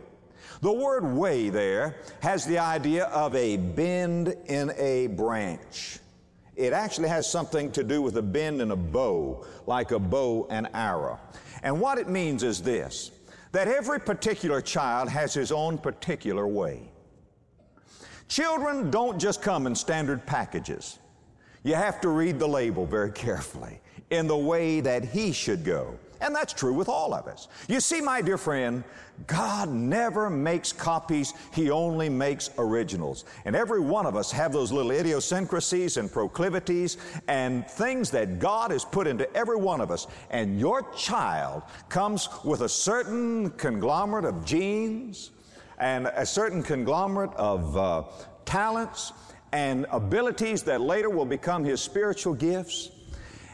The 0.63 0.73
word 0.73 1.05
way 1.05 1.49
there 1.49 1.97
has 2.21 2.45
the 2.45 2.59
idea 2.59 3.05
of 3.07 3.35
a 3.35 3.57
bend 3.57 4.35
in 4.47 4.73
a 4.77 5.07
branch. 5.07 6.01
It 6.61 6.75
actually 6.75 7.09
has 7.09 7.31
something 7.31 7.73
to 7.73 7.83
do 7.83 8.03
with 8.03 8.19
a 8.19 8.23
bend 8.23 8.61
in 8.61 8.71
a 8.71 8.77
bow, 8.77 9.47
like 9.67 9.93
a 9.93 9.99
bow 9.99 10.47
and 10.51 10.69
arrow. 10.75 11.19
And 11.63 11.81
what 11.81 11.97
it 11.97 12.09
means 12.09 12.43
is 12.43 12.61
this 12.61 13.13
that 13.53 13.67
every 13.67 13.99
particular 13.99 14.61
child 14.61 15.09
has 15.09 15.35
his 15.35 15.51
own 15.51 15.77
particular 15.77 16.47
way. 16.47 16.89
Children 18.29 18.93
don't 18.93 19.19
just 19.19 19.43
come 19.43 19.67
in 19.67 19.75
standard 19.75 20.25
packages. 20.25 21.01
You 21.65 21.75
have 21.75 22.01
to 22.03 22.11
read 22.11 22.39
the 22.39 22.47
label 22.47 22.87
very 22.87 23.11
carefully 23.27 23.81
in 24.11 24.27
the 24.27 24.37
way 24.37 24.81
that 24.81 25.05
he 25.05 25.33
should 25.33 25.65
go. 25.65 25.97
And 26.21 26.35
that's 26.35 26.53
true 26.53 26.75
with 26.75 26.89
all 26.89 27.15
of 27.15 27.27
us. 27.27 27.49
You 27.67 27.81
see, 27.81 28.01
my 28.01 28.21
dear 28.21 28.37
friend, 28.37 28.85
God 29.27 29.71
never 29.71 30.29
makes 30.29 30.73
copies, 30.73 31.33
He 31.53 31.71
only 31.71 32.09
makes 32.09 32.51
originals. 32.59 33.25
And 33.45 33.57
every 33.57 33.81
one 33.81 34.07
of 34.07 34.17
us 34.17 34.31
have 34.33 34.53
those 34.53 34.71
little 34.71 34.91
idiosyncrasies 34.91 35.97
and 35.97 36.13
proclivities 36.13 36.99
and 37.29 37.67
things 37.67 38.11
that 38.11 38.39
God 38.39 38.71
has 38.71 38.85
put 38.85 39.07
into 39.07 39.35
every 39.35 39.57
one 39.57 39.81
of 39.81 39.91
us. 39.91 40.07
And 40.31 40.61
your 40.61 40.91
child 40.93 41.63
comes 41.89 42.29
with 42.45 42.63
a 42.63 42.69
certain 42.69 43.51
conglomerate 43.51 44.27
of 44.27 44.45
genes 44.45 45.31
and 45.79 46.07
a 46.09 46.27
certain 46.27 46.63
conglomerate 46.63 47.33
of 47.35 47.77
uh, 47.77 48.03
talents 48.45 49.13
and 49.53 49.87
abilities 49.91 50.63
that 50.65 50.81
later 50.81 51.09
will 51.11 51.25
become 51.25 51.65
his 51.65 51.81
spiritual 51.81 52.35
gifts 52.35 52.91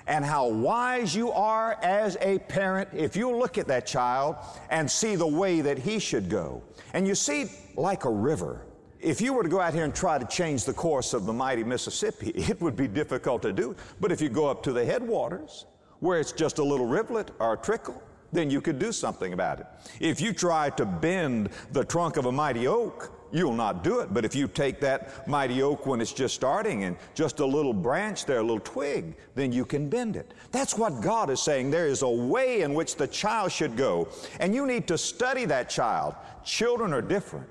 and 0.06 0.24
how 0.24 0.48
wise 0.48 1.14
you 1.14 1.32
are 1.32 1.78
as 1.82 2.16
a 2.20 2.38
parent 2.38 2.88
if 2.92 3.16
you 3.16 3.34
look 3.34 3.58
at 3.58 3.66
that 3.66 3.86
child 3.86 4.36
and 4.70 4.90
see 4.90 5.16
the 5.16 5.26
way 5.26 5.60
that 5.60 5.78
he 5.78 5.98
should 5.98 6.28
go. 6.28 6.62
And 6.92 7.06
you 7.06 7.14
see, 7.14 7.46
like 7.76 8.04
a 8.04 8.10
river, 8.10 8.66
if 9.00 9.20
you 9.20 9.32
were 9.32 9.42
to 9.42 9.48
go 9.48 9.60
out 9.60 9.74
here 9.74 9.84
and 9.84 9.94
try 9.94 10.18
to 10.18 10.26
change 10.26 10.64
the 10.64 10.72
course 10.72 11.12
of 11.12 11.26
the 11.26 11.32
mighty 11.32 11.64
Mississippi, 11.64 12.30
it 12.34 12.60
would 12.60 12.76
be 12.76 12.88
difficult 12.88 13.42
to 13.42 13.52
do. 13.52 13.74
But 14.00 14.12
if 14.12 14.20
you 14.20 14.28
go 14.28 14.46
up 14.46 14.62
to 14.64 14.72
the 14.72 14.84
headwaters, 14.84 15.66
where 16.00 16.20
it's 16.20 16.32
just 16.32 16.58
a 16.58 16.64
little 16.64 16.86
rivulet 16.86 17.30
or 17.38 17.54
a 17.54 17.56
trickle, 17.56 18.02
then 18.32 18.50
you 18.50 18.60
could 18.60 18.78
do 18.78 18.92
something 18.92 19.32
about 19.32 19.60
it. 19.60 19.66
If 20.00 20.20
you 20.20 20.32
try 20.32 20.70
to 20.70 20.84
bend 20.84 21.50
the 21.72 21.84
trunk 21.84 22.16
of 22.16 22.26
a 22.26 22.32
mighty 22.32 22.66
oak, 22.66 23.12
you'll 23.32 23.52
not 23.52 23.82
do 23.84 24.00
it. 24.00 24.12
But 24.12 24.24
if 24.24 24.34
you 24.34 24.48
take 24.48 24.80
that 24.80 25.26
mighty 25.28 25.62
oak 25.62 25.86
when 25.86 26.00
it's 26.00 26.12
just 26.12 26.34
starting 26.34 26.84
and 26.84 26.96
just 27.14 27.40
a 27.40 27.46
little 27.46 27.72
branch 27.72 28.24
there, 28.24 28.38
a 28.38 28.42
little 28.42 28.60
twig, 28.60 29.16
then 29.34 29.52
you 29.52 29.64
can 29.64 29.88
bend 29.88 30.16
it. 30.16 30.32
That's 30.52 30.76
what 30.76 31.00
God 31.00 31.30
is 31.30 31.40
saying. 31.40 31.70
There 31.70 31.86
is 31.86 32.02
a 32.02 32.08
way 32.08 32.62
in 32.62 32.74
which 32.74 32.96
the 32.96 33.06
child 33.06 33.52
should 33.52 33.76
go, 33.76 34.08
and 34.40 34.54
you 34.54 34.66
need 34.66 34.86
to 34.88 34.98
study 34.98 35.44
that 35.46 35.68
child. 35.68 36.14
Children 36.44 36.92
are 36.92 37.02
different. 37.02 37.48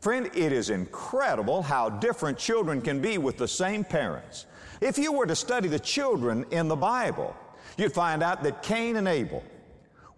Friend, 0.00 0.30
it 0.34 0.52
is 0.52 0.70
incredible 0.70 1.62
how 1.62 1.90
different 1.90 2.38
children 2.38 2.80
can 2.80 3.00
be 3.00 3.18
with 3.18 3.36
the 3.36 3.48
same 3.48 3.84
parents. 3.84 4.46
If 4.80 4.96
you 4.96 5.12
were 5.12 5.26
to 5.26 5.36
study 5.36 5.68
the 5.68 5.78
children 5.78 6.46
in 6.50 6.68
the 6.68 6.76
Bible, 6.76 7.36
you'd 7.76 7.92
find 7.92 8.22
out 8.22 8.42
that 8.42 8.62
Cain 8.62 8.96
and 8.96 9.06
Abel 9.06 9.44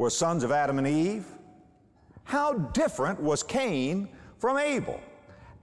were 0.03 0.11
sons 0.11 0.43
of 0.43 0.51
Adam 0.51 0.79
and 0.79 0.87
Eve. 0.89 1.25
How 2.25 2.55
different 2.55 3.21
was 3.21 3.45
Cain 3.45 4.09
from 4.37 4.59
Abel. 4.59 5.01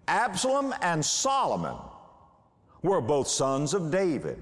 Absalom 0.08 0.74
and 0.82 1.04
Solomon 1.04 1.76
were 2.82 3.02
both 3.02 3.28
sons 3.28 3.74
of 3.74 3.92
David. 3.92 4.42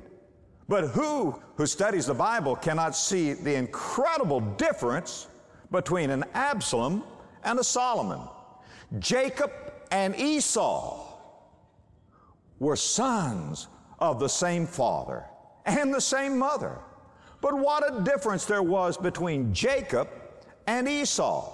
But 0.68 0.90
who 0.90 1.42
who 1.56 1.66
studies 1.66 2.06
the 2.06 2.14
Bible 2.14 2.56
cannot 2.56 2.96
see 2.96 3.34
the 3.34 3.56
incredible 3.56 4.40
difference 4.40 5.30
between 5.72 6.12
an 6.12 6.26
Absalom 6.36 7.04
and 7.44 7.58
a 7.58 7.64
Solomon? 7.64 8.22
Jacob 9.00 9.52
and 9.90 10.16
Esau 10.16 11.08
were 12.60 12.76
sons 12.76 13.68
of 13.98 14.20
the 14.20 14.30
same 14.30 14.68
father 14.68 15.26
and 15.66 15.92
the 15.92 16.02
same 16.02 16.38
mother. 16.38 16.82
But 17.42 17.58
what 17.58 17.84
a 17.90 18.02
difference 18.02 18.46
there 18.46 18.64
was 18.64 18.98
between 18.98 19.54
Jacob 19.54 20.10
and 20.66 20.88
Esau. 20.88 21.54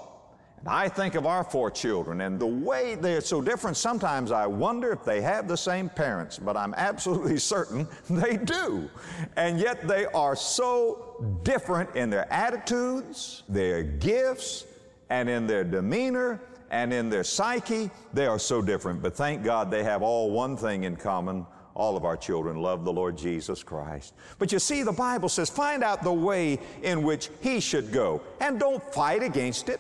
And 0.60 0.70
I 0.70 0.88
think 0.88 1.16
of 1.16 1.26
our 1.26 1.44
four 1.44 1.70
children 1.70 2.22
and 2.22 2.40
the 2.40 2.48
way 2.48 2.96
they're 2.96 3.20
so 3.20 3.42
different, 3.42 3.76
sometimes 3.76 4.32
I 4.32 4.48
wonder 4.48 4.94
if 4.94 5.04
they 5.04 5.20
have 5.20 5.48
the 5.48 5.58
same 5.58 5.90
parents, 5.90 6.40
but 6.40 6.56
I'm 6.56 6.74
absolutely 6.76 7.38
certain 7.56 7.86
they 8.10 8.38
do. 8.38 8.90
And 9.36 9.60
yet 9.60 9.86
they 9.88 10.06
are 10.06 10.38
so 10.38 11.40
different 11.44 11.94
in 11.98 12.10
their 12.10 12.32
attitudes, 12.32 13.44
their 13.50 13.84
gifts, 13.84 14.66
and 15.10 15.30
in 15.30 15.48
their 15.48 15.66
demeanor 15.66 16.40
and 16.72 16.94
in 16.94 17.10
their 17.10 17.24
psyche. 17.26 17.92
They 18.14 18.26
are 18.26 18.40
so 18.40 18.62
different, 18.62 19.02
but 19.02 19.16
thank 19.16 19.44
God 19.44 19.70
they 19.70 19.84
have 19.84 20.02
all 20.02 20.32
one 20.32 20.56
thing 20.56 20.86
in 20.86 20.96
common. 20.96 21.46
All 21.76 21.98
of 21.98 22.06
our 22.06 22.16
children 22.16 22.58
love 22.58 22.86
the 22.86 22.94
Lord 22.94 23.18
Jesus 23.18 23.64
Christ. 23.64 24.14
But 24.38 24.52
you 24.52 24.60
see, 24.60 24.84
the 24.84 24.92
Bible 24.92 25.30
says, 25.30 25.50
find 25.50 25.84
out 25.84 26.04
the 26.04 26.14
way 26.14 26.60
in 26.84 27.04
which 27.04 27.30
He 27.42 27.60
should 27.60 27.92
go 27.92 28.22
and 28.40 28.60
don't 28.60 28.84
fight 28.94 29.24
against 29.24 29.70
it. 29.70 29.80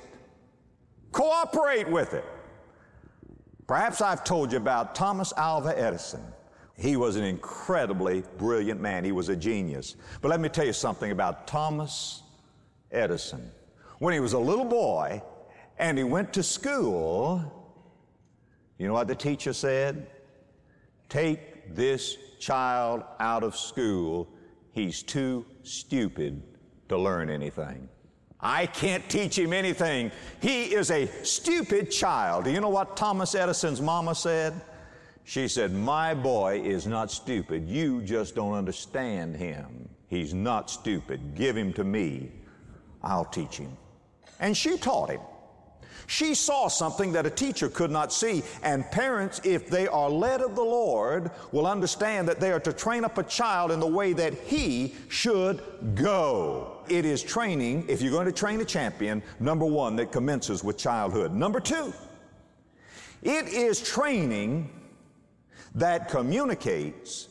Cooperate 1.11 1.87
with 1.87 2.13
it. 2.13 2.25
Perhaps 3.67 4.01
I've 4.01 4.23
told 4.23 4.51
you 4.51 4.57
about 4.57 4.95
Thomas 4.95 5.31
Alva 5.37 5.77
Edison. 5.79 6.23
He 6.75 6.97
was 6.97 7.15
an 7.15 7.23
incredibly 7.23 8.23
brilliant 8.37 8.81
man. 8.81 9.05
He 9.05 9.11
was 9.11 9.29
a 9.29 9.35
genius. 9.35 9.95
But 10.21 10.29
let 10.29 10.39
me 10.39 10.49
tell 10.49 10.65
you 10.65 10.73
something 10.73 11.11
about 11.11 11.45
Thomas 11.45 12.23
Edison. 12.91 13.51
When 13.99 14.13
he 14.13 14.19
was 14.19 14.33
a 14.33 14.39
little 14.39 14.65
boy 14.65 15.21
and 15.77 15.97
he 15.97 16.03
went 16.03 16.33
to 16.33 16.43
school, 16.43 17.41
you 18.79 18.87
know 18.87 18.93
what 18.93 19.07
the 19.07 19.15
teacher 19.15 19.53
said? 19.53 20.07
Take 21.09 21.52
this 21.69 22.17
child 22.39 23.03
out 23.19 23.43
of 23.43 23.55
school. 23.55 24.27
He's 24.71 25.03
too 25.03 25.45
stupid 25.63 26.41
to 26.89 26.97
learn 26.97 27.29
anything. 27.29 27.89
I 28.39 28.65
can't 28.65 29.07
teach 29.09 29.37
him 29.37 29.53
anything. 29.53 30.11
He 30.41 30.73
is 30.73 30.91
a 30.91 31.07
stupid 31.23 31.89
child. 31.89 32.43
Do 32.43 32.51
you 32.51 32.59
know 32.59 32.69
what 32.69 32.97
Thomas 32.97 33.35
Edison's 33.35 33.79
mama 33.79 34.13
said? 34.13 34.53
She 35.23 35.47
said, 35.47 35.71
My 35.71 36.13
boy 36.13 36.59
is 36.61 36.85
not 36.85 37.09
stupid. 37.09 37.67
You 37.67 38.01
just 38.01 38.35
don't 38.35 38.53
understand 38.53 39.37
him. 39.37 39.87
He's 40.07 40.33
not 40.33 40.69
stupid. 40.69 41.35
Give 41.35 41.55
him 41.55 41.71
to 41.73 41.85
me. 41.85 42.31
I'll 43.01 43.25
teach 43.25 43.57
him. 43.57 43.77
And 44.39 44.55
she 44.55 44.77
taught 44.77 45.09
him. 45.09 45.21
She 46.07 46.35
saw 46.35 46.67
something 46.67 47.11
that 47.13 47.25
a 47.25 47.29
teacher 47.29 47.69
could 47.69 47.91
not 47.91 48.11
see. 48.13 48.43
And 48.61 48.89
parents, 48.91 49.41
if 49.43 49.69
they 49.69 49.87
are 49.87 50.09
led 50.09 50.41
of 50.41 50.55
the 50.55 50.63
Lord, 50.63 51.31
will 51.51 51.67
understand 51.67 52.27
that 52.27 52.39
they 52.39 52.51
are 52.51 52.59
to 52.59 52.73
train 52.73 53.03
up 53.03 53.17
a 53.17 53.23
child 53.23 53.71
in 53.71 53.79
the 53.79 53.87
way 53.87 54.13
that 54.13 54.33
he 54.33 54.95
should 55.09 55.61
go 55.95 56.73
it 56.89 57.05
is 57.05 57.23
training, 57.23 57.85
if 57.87 58.01
you're 58.01 58.11
going 58.11 58.25
to 58.25 58.31
train 58.31 58.59
a 58.61 58.65
champion, 58.65 59.23
number 59.39 59.65
one, 59.65 59.95
that 59.97 60.11
commences 60.11 60.63
with 60.63 60.77
childhood. 60.77 61.33
Number 61.33 61.59
two, 61.59 61.93
it 63.21 63.47
is 63.47 63.81
training 63.81 64.69
that 65.75 66.09
communicates 66.09 67.29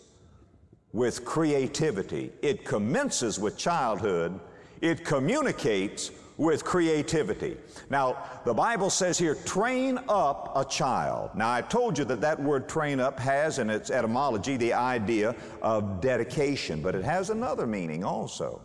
with 0.93 1.25
creativity. 1.25 2.33
It 2.43 2.65
commences 2.65 3.39
with 3.39 3.57
childhood, 3.57 4.39
it 4.81 5.05
communicates 5.05 6.11
with 6.43 6.65
creativity. 6.65 7.57
Now, 7.89 8.17
the 8.45 8.53
Bible 8.53 8.91
says 8.91 9.17
here, 9.17 9.37
train 9.37 10.01
up 10.09 10.51
a 10.57 10.65
child. 10.65 11.31
Now, 11.37 11.53
I 11.53 11.63
told 11.63 11.97
you 11.97 12.05
that 12.07 12.21
that 12.23 12.43
word 12.43 12.69
train 12.69 12.99
up 12.99 13.21
has 13.21 13.61
in 13.61 13.71
its 13.71 13.93
etymology 13.93 14.57
the 14.57 14.73
idea 14.73 15.37
of 15.63 16.01
dedication, 16.01 16.83
but 16.83 16.97
it 16.97 17.05
has 17.05 17.31
another 17.31 17.65
meaning 17.65 18.03
also. 18.03 18.61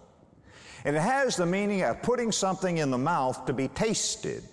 And 0.85 0.95
it 0.95 1.01
has 1.01 1.35
the 1.35 1.45
meaning 1.45 1.83
of 1.83 2.01
putting 2.01 2.31
something 2.31 2.77
in 2.77 2.89
the 2.89 2.97
mouth 2.97 3.45
to 3.45 3.53
be 3.53 3.67
tasted. 3.67 4.43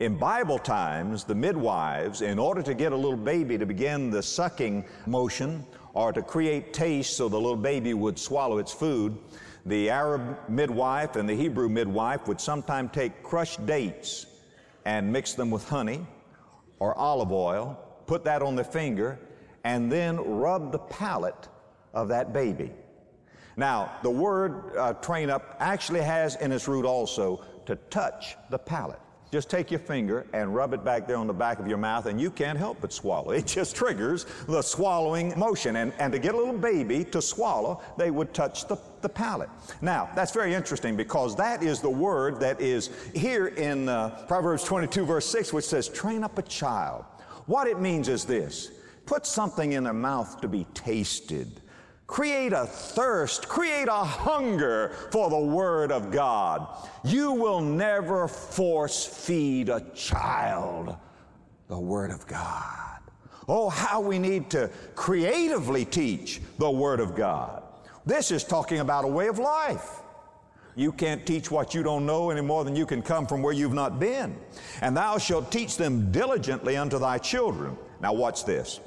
In 0.00 0.16
Bible 0.16 0.58
times, 0.58 1.22
the 1.22 1.36
midwives, 1.36 2.20
in 2.20 2.36
order 2.36 2.62
to 2.62 2.74
get 2.74 2.90
a 2.90 2.96
little 2.96 3.16
baby 3.16 3.56
to 3.58 3.66
begin 3.66 4.10
the 4.10 4.24
sucking 4.24 4.84
motion 5.06 5.64
or 5.94 6.12
to 6.12 6.20
create 6.20 6.72
taste 6.72 7.16
so 7.16 7.28
the 7.28 7.38
little 7.38 7.54
baby 7.54 7.94
would 7.94 8.18
swallow 8.18 8.58
its 8.58 8.72
food, 8.72 9.16
the 9.64 9.90
Arab 9.90 10.38
midwife 10.48 11.16
and 11.16 11.28
the 11.28 11.34
Hebrew 11.34 11.68
midwife 11.68 12.26
would 12.26 12.40
sometimes 12.40 12.90
take 12.92 13.22
crushed 13.22 13.64
dates 13.66 14.26
and 14.84 15.12
mix 15.12 15.34
them 15.34 15.50
with 15.50 15.68
honey 15.68 16.04
or 16.78 16.96
olive 16.98 17.30
oil, 17.30 17.78
put 18.06 18.24
that 18.24 18.42
on 18.42 18.56
the 18.56 18.64
finger, 18.64 19.18
and 19.64 19.90
then 19.90 20.16
rub 20.16 20.72
the 20.72 20.78
palate 20.78 21.48
of 21.94 22.08
that 22.08 22.32
baby. 22.32 22.72
Now, 23.56 23.92
the 24.02 24.10
word 24.10 24.76
uh, 24.76 24.94
train 24.94 25.30
up 25.30 25.56
actually 25.60 26.00
has 26.00 26.36
in 26.36 26.50
its 26.52 26.66
root 26.66 26.84
also 26.84 27.44
to 27.66 27.76
touch 27.76 28.36
the 28.50 28.58
palate. 28.58 28.98
Just 29.32 29.48
take 29.48 29.70
your 29.70 29.80
finger 29.80 30.26
and 30.34 30.54
rub 30.54 30.74
it 30.74 30.84
back 30.84 31.06
there 31.06 31.16
on 31.16 31.26
the 31.26 31.32
back 31.32 31.58
of 31.58 31.66
your 31.66 31.78
mouth, 31.78 32.04
and 32.04 32.20
you 32.20 32.30
can't 32.30 32.58
help 32.58 32.76
but 32.82 32.92
swallow. 32.92 33.30
It 33.30 33.46
just 33.46 33.74
triggers 33.74 34.26
the 34.46 34.60
swallowing 34.60 35.32
motion. 35.38 35.76
And, 35.76 35.94
and 35.98 36.12
to 36.12 36.18
get 36.18 36.34
a 36.34 36.36
little 36.36 36.58
baby 36.58 37.02
to 37.04 37.22
swallow, 37.22 37.80
they 37.96 38.10
would 38.10 38.34
touch 38.34 38.68
the, 38.68 38.76
the 39.00 39.08
palate. 39.08 39.48
Now, 39.80 40.10
that's 40.14 40.32
very 40.32 40.52
interesting 40.52 40.96
because 40.96 41.34
that 41.36 41.62
is 41.62 41.80
the 41.80 41.88
word 41.88 42.40
that 42.40 42.60
is 42.60 42.90
here 43.14 43.46
in 43.46 43.88
uh, 43.88 44.22
Proverbs 44.28 44.64
22, 44.64 45.06
verse 45.06 45.26
6, 45.26 45.54
which 45.54 45.64
says, 45.64 45.88
train 45.88 46.24
up 46.24 46.36
a 46.36 46.42
child. 46.42 47.06
What 47.46 47.66
it 47.66 47.80
means 47.80 48.08
is 48.08 48.26
this 48.26 48.70
put 49.06 49.24
something 49.24 49.72
in 49.72 49.82
their 49.82 49.94
mouth 49.94 50.42
to 50.42 50.48
be 50.48 50.66
tasted. 50.74 51.62
Create 52.06 52.52
a 52.52 52.66
thirst, 52.66 53.48
create 53.48 53.88
a 53.88 54.04
hunger 54.04 54.94
for 55.10 55.30
the 55.30 55.38
Word 55.38 55.90
of 55.90 56.10
God. 56.10 56.66
You 57.04 57.32
will 57.32 57.60
never 57.60 58.28
force 58.28 59.04
feed 59.04 59.68
a 59.68 59.80
child 59.94 60.96
the 61.68 61.78
Word 61.78 62.10
of 62.10 62.26
God. 62.26 63.00
Oh, 63.48 63.70
how 63.70 64.00
we 64.00 64.18
need 64.18 64.50
to 64.50 64.70
creatively 64.94 65.84
teach 65.84 66.40
the 66.58 66.70
Word 66.70 67.00
of 67.00 67.16
God. 67.16 67.62
This 68.04 68.30
is 68.30 68.44
talking 68.44 68.80
about 68.80 69.04
a 69.04 69.08
way 69.08 69.28
of 69.28 69.38
life. 69.38 70.00
You 70.74 70.92
can't 70.92 71.24
teach 71.26 71.50
what 71.50 71.74
you 71.74 71.82
don't 71.82 72.06
know 72.06 72.30
any 72.30 72.40
more 72.40 72.64
than 72.64 72.76
you 72.76 72.86
can 72.86 73.02
come 73.02 73.26
from 73.26 73.42
where 73.42 73.52
you've 73.52 73.74
not 73.74 73.98
been. 73.98 74.36
And 74.80 74.96
thou 74.96 75.18
shalt 75.18 75.50
teach 75.52 75.76
them 75.76 76.10
diligently 76.12 76.76
unto 76.76 76.98
thy 76.98 77.18
children. 77.18 77.76
Now, 78.00 78.14
watch 78.14 78.44
this. 78.44 78.80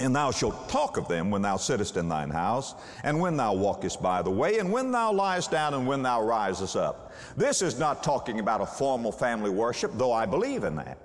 And 0.00 0.16
thou 0.16 0.30
shalt 0.30 0.68
talk 0.70 0.96
of 0.96 1.08
them 1.08 1.30
when 1.30 1.42
thou 1.42 1.58
sittest 1.58 1.98
in 1.98 2.08
thine 2.08 2.30
house, 2.30 2.74
and 3.04 3.20
when 3.20 3.36
thou 3.36 3.52
walkest 3.52 4.02
by 4.02 4.22
the 4.22 4.30
way, 4.30 4.58
and 4.58 4.72
when 4.72 4.90
thou 4.90 5.12
liest 5.12 5.50
down, 5.50 5.74
and 5.74 5.86
when 5.86 6.02
thou 6.02 6.22
risest 6.24 6.74
up. 6.74 7.12
This 7.36 7.60
is 7.60 7.78
not 7.78 8.02
talking 8.02 8.40
about 8.40 8.62
a 8.62 8.66
formal 8.66 9.12
family 9.12 9.50
worship, 9.50 9.92
though 9.94 10.12
I 10.12 10.24
believe 10.24 10.64
in 10.64 10.74
that. 10.76 10.96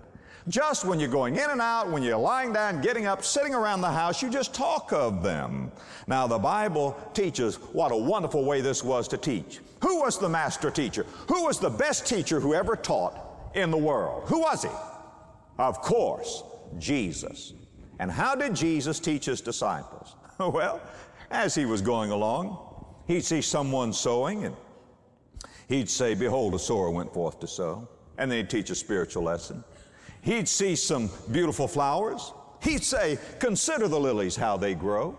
Just 0.48 0.86
when 0.86 1.00
you're 1.00 1.10
going 1.10 1.36
in 1.36 1.50
and 1.50 1.60
out, 1.60 1.90
when 1.90 2.04
you're 2.04 2.18
lying 2.18 2.54
down, 2.54 2.80
getting 2.80 3.06
up, 3.06 3.25
sitting 3.25 3.54
around 3.54 3.82
the 3.82 3.92
house, 3.92 4.22
you 4.22 4.30
just 4.30 4.54
talk 4.54 4.94
of 4.94 5.24
them. 5.24 5.72
Now, 6.08 6.25
the 6.25 6.38
Bible 6.38 6.96
teaches 7.14 7.56
what 7.74 7.92
a 7.92 7.98
wonderful 7.98 8.46
way 8.46 8.62
this 8.62 8.84
was 8.84 9.08
to 9.10 9.18
teach. 9.18 9.60
Who 9.82 10.02
was 10.02 10.20
the 10.20 10.30
master 10.30 10.72
teacher? 10.72 11.06
Who 11.28 11.44
was 11.44 11.60
the 11.60 11.70
best 11.70 12.06
teacher 12.08 12.40
who 12.40 12.54
ever 12.54 12.75
taught 12.75 13.52
in 13.56 13.72
the 13.72 13.78
world? 13.78 14.24
Who 14.28 14.40
was 14.40 14.64
he? 14.64 14.70
Of 15.58 15.82
course, 15.82 16.44
Jesus. 16.78 17.54
And 18.00 18.12
how 18.12 18.36
did 18.36 18.56
Jesus 18.56 19.00
teach 19.00 19.25
his 19.25 19.42
disciples? 19.42 20.16
well, 20.40 20.82
as 21.32 21.56
he 21.56 21.66
was 21.66 21.82
going 21.82 22.12
along, 22.12 22.58
he'd 23.08 23.24
see 23.24 23.42
someone 23.42 23.94
sowing 23.94 24.46
and 24.46 24.56
he'd 25.68 25.90
say, 25.90 26.14
Behold, 26.14 26.54
a 26.56 26.60
sower 26.60 26.90
went 26.92 27.14
forth 27.14 27.40
to 27.40 27.48
sow. 27.48 27.88
And 28.18 28.32
then 28.32 28.40
he'd 28.40 28.50
teach 28.50 28.70
a 28.70 28.75
spiritual 28.75 29.24
lesson. 29.24 29.64
He'd 30.22 30.48
see 30.48 30.75
some 30.75 31.10
beautiful 31.32 31.68
flowers. 31.68 32.34
He'd 32.62 32.84
say, 32.84 33.20
Consider 33.40 33.88
the 33.88 34.00
lilies, 34.00 34.36
how 34.36 34.58
they 34.58 34.74
grow. 34.74 35.18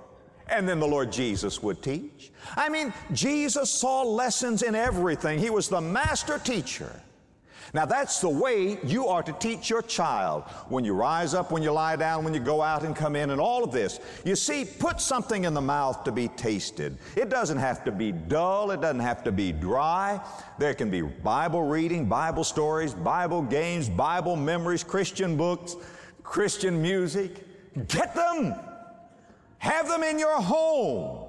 And 0.49 0.69
then 0.69 0.79
the 0.79 0.87
Lord 0.87 1.11
Jesus 1.11 1.63
would 1.63 1.83
teach. 1.83 2.31
I 2.57 2.69
mean, 2.69 2.93
Jesus 3.13 3.71
saw 3.71 4.03
lessons 4.03 4.63
in 4.63 4.75
everything. 4.75 5.39
He 5.41 5.51
was 5.51 5.69
the 5.69 5.81
master 5.81 6.39
teacher. 6.39 7.03
Now, 7.75 7.85
that's 7.85 8.21
the 8.21 8.29
way 8.29 8.79
you 8.85 9.07
are 9.07 9.23
to 9.23 9.33
teach 9.33 9.69
your 9.69 9.83
child 9.83 10.45
when 10.69 10.85
you 10.85 10.95
rise 10.95 11.35
up, 11.35 11.51
when 11.51 11.63
you 11.63 11.73
lie 11.73 11.97
down, 11.97 12.25
when 12.25 12.35
you 12.35 12.41
go 12.41 12.63
out 12.63 12.85
and 12.85 12.95
come 12.95 13.17
in, 13.17 13.31
and 13.31 13.41
all 13.41 13.65
of 13.65 13.73
this. 13.73 14.01
You 14.25 14.37
see, 14.37 14.65
put 14.65 15.01
something 15.01 15.45
in 15.45 15.55
the 15.55 15.61
mouth 15.61 16.05
to 16.05 16.13
be 16.13 16.29
tasted. 16.29 16.99
It 17.17 17.29
doesn't 17.29 17.59
have 17.59 17.85
to 17.85 17.93
be 17.93 18.13
dull, 18.13 18.71
it 18.71 18.81
doesn't 18.81 19.01
have 19.01 19.25
to 19.25 19.33
be 19.33 19.53
dry. 19.53 20.21
There 20.59 20.75
can 20.75 20.91
be 20.91 21.03
Bible 21.03 21.63
reading, 21.63 22.07
Bible 22.07 22.45
stories, 22.45 22.95
Bible 22.95 23.43
games, 23.43 23.89
Bible 23.89 24.37
memories, 24.37 24.85
Christian 24.85 25.37
books, 25.37 25.77
Christian 26.23 26.81
music. 26.81 27.45
Get 27.89 28.15
them, 28.15 28.55
have 29.59 29.89
them 29.89 30.03
in 30.03 30.19
your 30.19 30.41
home. 30.41 31.29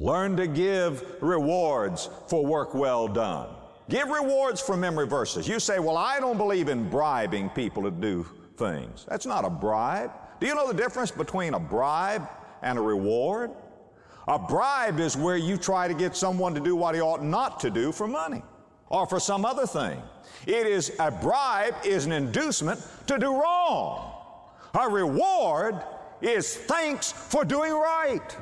Learn 0.00 0.36
to 0.36 0.46
give 0.46 1.04
rewards 1.22 2.08
for 2.28 2.44
work 2.44 2.74
well 2.74 3.08
done. 3.08 3.54
Give 3.88 4.08
rewards 4.08 4.60
for 4.60 4.76
memory 4.76 5.06
verses. 5.06 5.48
You 5.48 5.58
say, 5.60 5.78
Well, 5.78 5.96
I 5.96 6.20
don't 6.20 6.36
believe 6.36 6.68
in 6.68 6.88
bribing 6.90 7.48
people 7.50 7.82
to 7.84 7.90
do 7.90 8.26
things. 8.56 9.06
That's 9.08 9.26
not 9.26 9.44
a 9.44 9.50
bribe. 9.50 10.10
Do 10.40 10.46
you 10.46 10.54
know 10.54 10.68
the 10.68 10.74
difference 10.74 11.10
between 11.10 11.54
a 11.54 11.60
bribe 11.60 12.28
and 12.62 12.78
a 12.78 12.82
reward? 12.82 13.50
A 14.26 14.38
bribe 14.38 15.00
is 15.00 15.16
where 15.16 15.38
you 15.38 15.56
try 15.56 15.88
to 15.88 15.94
get 15.94 16.14
someone 16.14 16.54
to 16.54 16.60
do 16.60 16.76
what 16.76 16.94
he 16.94 17.00
ought 17.00 17.24
not 17.24 17.60
to 17.60 17.70
do 17.70 17.92
for 17.92 18.06
money 18.06 18.42
or 18.90 19.06
for 19.06 19.18
some 19.18 19.46
other 19.46 19.66
thing. 19.66 20.02
It 20.46 20.66
is 20.66 20.92
a 20.98 21.10
bribe 21.10 21.74
is 21.84 22.04
an 22.04 22.12
inducement 22.12 22.80
to 23.06 23.18
do 23.18 23.32
wrong. 23.32 24.12
A 24.78 24.88
reward 24.88 25.82
is 26.20 26.56
thanks 26.56 27.10
for 27.10 27.44
doing 27.44 27.72
right. 27.72 28.36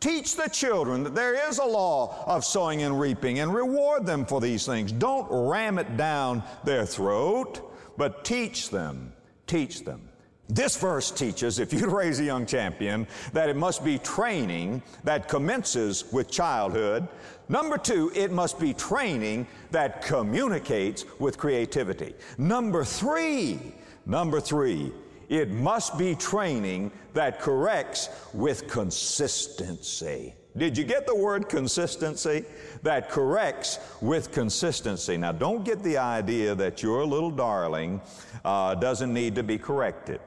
Teach 0.00 0.34
the 0.34 0.48
children 0.48 1.04
that 1.04 1.14
there 1.14 1.48
is 1.48 1.58
a 1.58 1.64
law 1.64 2.24
of 2.26 2.42
sowing 2.42 2.82
and 2.82 2.98
reaping 2.98 3.40
and 3.40 3.54
reward 3.54 4.06
them 4.06 4.24
for 4.24 4.40
these 4.40 4.64
things. 4.64 4.92
Don't 4.92 5.26
ram 5.30 5.78
it 5.78 5.98
down 5.98 6.42
their 6.64 6.86
throat, 6.86 7.70
but 7.98 8.24
teach 8.24 8.70
them. 8.70 9.12
Teach 9.46 9.84
them. 9.84 10.08
This 10.48 10.76
verse 10.76 11.10
teaches, 11.10 11.58
if 11.58 11.72
you 11.72 11.86
raise 11.90 12.18
a 12.18 12.24
young 12.24 12.46
champion, 12.46 13.06
that 13.34 13.50
it 13.50 13.56
must 13.56 13.84
be 13.84 13.98
training 13.98 14.82
that 15.04 15.28
commences 15.28 16.10
with 16.12 16.30
childhood. 16.30 17.06
Number 17.50 17.76
two, 17.76 18.10
it 18.14 18.32
must 18.32 18.58
be 18.58 18.72
training 18.72 19.46
that 19.70 20.02
communicates 20.02 21.04
with 21.18 21.36
creativity. 21.36 22.14
Number 22.38 22.84
three, 22.84 23.74
number 24.06 24.40
three, 24.40 24.92
it 25.30 25.48
must 25.50 25.96
be 25.96 26.14
training 26.16 26.90
that 27.14 27.40
corrects 27.40 28.10
with 28.34 28.68
consistency. 28.68 30.34
Did 30.56 30.76
you 30.76 30.82
get 30.82 31.06
the 31.06 31.14
word 31.14 31.48
consistency? 31.48 32.44
That 32.82 33.08
corrects 33.08 33.78
with 34.02 34.32
consistency. 34.32 35.16
Now, 35.16 35.30
don't 35.30 35.64
get 35.64 35.84
the 35.84 35.96
idea 35.96 36.56
that 36.56 36.82
your 36.82 37.06
little 37.06 37.30
darling 37.30 38.00
uh, 38.44 38.74
doesn't 38.74 39.14
need 39.14 39.36
to 39.36 39.44
be 39.44 39.56
corrected. 39.56 40.20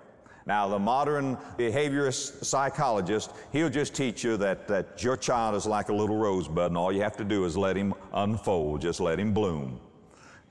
Now, 0.46 0.70
the 0.70 0.80
modern 0.80 1.38
behaviorist 1.58 2.46
psychologist, 2.46 3.32
he'll 3.52 3.70
just 3.70 3.94
teach 3.94 4.24
you 4.24 4.38
that, 4.38 4.70
that 4.70 5.04
your 5.04 5.18
child 5.18 5.56
is 5.56 5.66
like 5.66 5.90
a 5.90 5.94
little 5.94 6.18
rosebud, 6.18 6.68
and 6.68 6.78
all 6.78 6.94
you 6.94 7.02
have 7.02 7.18
to 7.18 7.26
do 7.26 7.44
is 7.44 7.58
let 7.58 7.76
him 7.76 7.94
unfold, 8.14 8.82
just 8.82 9.02
let 9.02 9.20
him 9.20 9.34
bloom. 9.34 9.82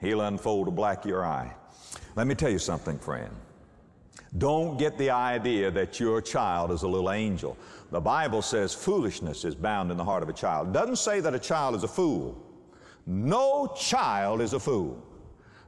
He'll 0.01 0.23
unfold 0.23 0.67
to 0.67 0.71
black 0.71 1.07
your 1.07 1.25
eye. 1.25 1.55
Let 2.17 2.27
me 2.27 2.35
tell 2.35 2.51
you 2.51 2.59
something, 2.59 2.99
friend. 2.99 3.35
Don't 4.39 4.79
get 4.79 4.97
the 4.97 5.11
idea 5.11 5.71
that 5.71 6.01
your 6.01 6.23
child 6.23 6.71
is 6.71 6.83
a 6.83 6.89
little 6.89 7.11
angel. 7.11 7.57
The 7.91 8.01
Bible 8.01 8.41
says 8.41 8.73
foolishness 8.73 9.45
is 9.45 9.55
bound 9.55 9.91
in 9.91 9.99
the 9.99 10.05
heart 10.05 10.23
of 10.23 10.31
a 10.31 10.33
child. 10.33 10.69
It 10.69 10.73
doesn't 10.73 10.97
say 10.97 11.21
that 11.21 11.35
a 11.35 11.39
child 11.39 11.75
is 11.75 11.85
a 11.85 11.89
fool. 11.89 12.43
No 13.07 13.75
child 13.79 14.41
is 14.41 14.55
a 14.55 14.61
fool. 14.61 15.03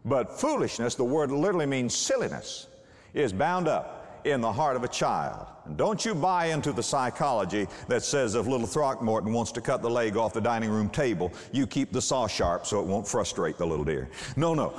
But 0.06 0.40
foolishness, 0.40 0.94
the 0.94 1.04
word 1.04 1.30
literally 1.30 1.66
means 1.66 1.94
silliness, 1.94 2.68
is 3.12 3.32
bound 3.32 3.68
up 3.68 4.22
in 4.24 4.40
the 4.40 4.52
heart 4.52 4.76
of 4.76 4.84
a 4.84 4.88
child. 4.88 5.46
And 5.66 5.76
don't 5.76 6.02
you 6.02 6.14
buy 6.14 6.46
into 6.46 6.72
the 6.72 6.82
psychology 6.82 7.66
that 7.88 8.02
says 8.02 8.34
if 8.34 8.46
little 8.46 8.66
Throckmorton 8.66 9.32
wants 9.32 9.52
to 9.52 9.60
cut 9.60 9.82
the 9.82 9.90
leg 9.90 10.16
off 10.16 10.32
the 10.32 10.40
dining 10.40 10.70
room 10.70 10.88
table, 10.88 11.32
you 11.52 11.66
keep 11.66 11.92
the 11.92 12.00
saw 12.00 12.26
sharp 12.26 12.66
so 12.66 12.80
it 12.80 12.86
won't 12.86 13.06
frustrate 13.06 13.58
the 13.58 13.66
little 13.66 13.84
dear. 13.84 14.08
No, 14.36 14.54
no. 14.54 14.74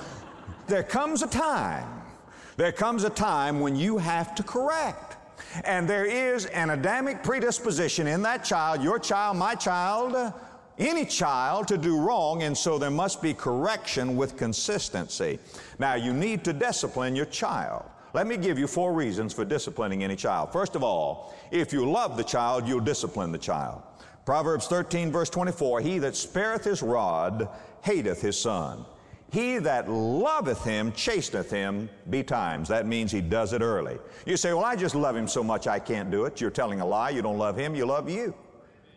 There 0.67 0.83
comes 0.83 1.21
a 1.21 1.27
time 1.27 2.01
there 2.57 2.71
comes 2.71 3.03
a 3.03 3.09
time 3.09 3.59
when 3.59 3.75
you 3.75 3.97
have 3.97 4.35
to 4.35 4.43
correct. 4.43 5.17
And 5.63 5.87
there 5.87 6.05
is 6.05 6.45
an 6.47 6.69
Adamic 6.69 7.23
predisposition 7.23 8.07
in 8.07 8.21
that 8.23 8.43
child, 8.43 8.81
your 8.83 8.99
child, 8.99 9.37
my 9.37 9.55
child, 9.55 10.33
any 10.77 11.05
child, 11.05 11.67
to 11.69 11.77
do 11.77 11.97
wrong, 11.97 12.43
and 12.43 12.57
so 12.57 12.77
there 12.77 12.91
must 12.91 13.21
be 13.21 13.33
correction 13.33 14.17
with 14.17 14.37
consistency. 14.37 15.39
Now, 15.79 15.95
you 15.95 16.13
need 16.13 16.43
to 16.45 16.53
discipline 16.53 17.15
your 17.15 17.25
child. 17.25 17.85
Let 18.13 18.27
me 18.27 18.37
give 18.37 18.57
you 18.57 18.67
four 18.67 18.93
reasons 18.93 19.33
for 19.33 19.43
disciplining 19.43 20.03
any 20.03 20.15
child. 20.15 20.51
First 20.51 20.75
of 20.75 20.83
all, 20.83 21.33
if 21.51 21.73
you 21.73 21.89
love 21.89 22.17
the 22.17 22.23
child, 22.23 22.67
you'll 22.67 22.79
discipline 22.79 23.31
the 23.31 23.37
child. 23.37 23.81
Proverbs 24.25 24.67
13, 24.67 25.11
verse 25.11 25.29
24 25.29 25.81
He 25.81 25.99
that 25.99 26.15
spareth 26.15 26.63
his 26.63 26.81
rod 26.81 27.49
hateth 27.81 28.21
his 28.21 28.39
son. 28.39 28.85
He 29.31 29.57
that 29.59 29.89
loveth 29.89 30.63
him 30.63 30.91
chasteneth 30.91 31.49
him 31.49 31.89
betimes. 32.09 32.67
That 32.67 32.85
means 32.85 33.11
he 33.11 33.21
does 33.21 33.53
it 33.53 33.61
early. 33.61 33.97
You 34.25 34.38
say, 34.38 34.53
Well, 34.53 34.63
I 34.63 34.75
just 34.75 34.95
love 34.95 35.15
him 35.15 35.27
so 35.27 35.43
much 35.43 35.67
I 35.67 35.79
can't 35.79 36.11
do 36.11 36.25
it. 36.25 36.39
You're 36.39 36.51
telling 36.51 36.79
a 36.79 36.85
lie. 36.85 37.09
You 37.09 37.21
don't 37.21 37.38
love 37.38 37.57
him, 37.57 37.75
you 37.75 37.85
love 37.85 38.09
you. 38.09 38.33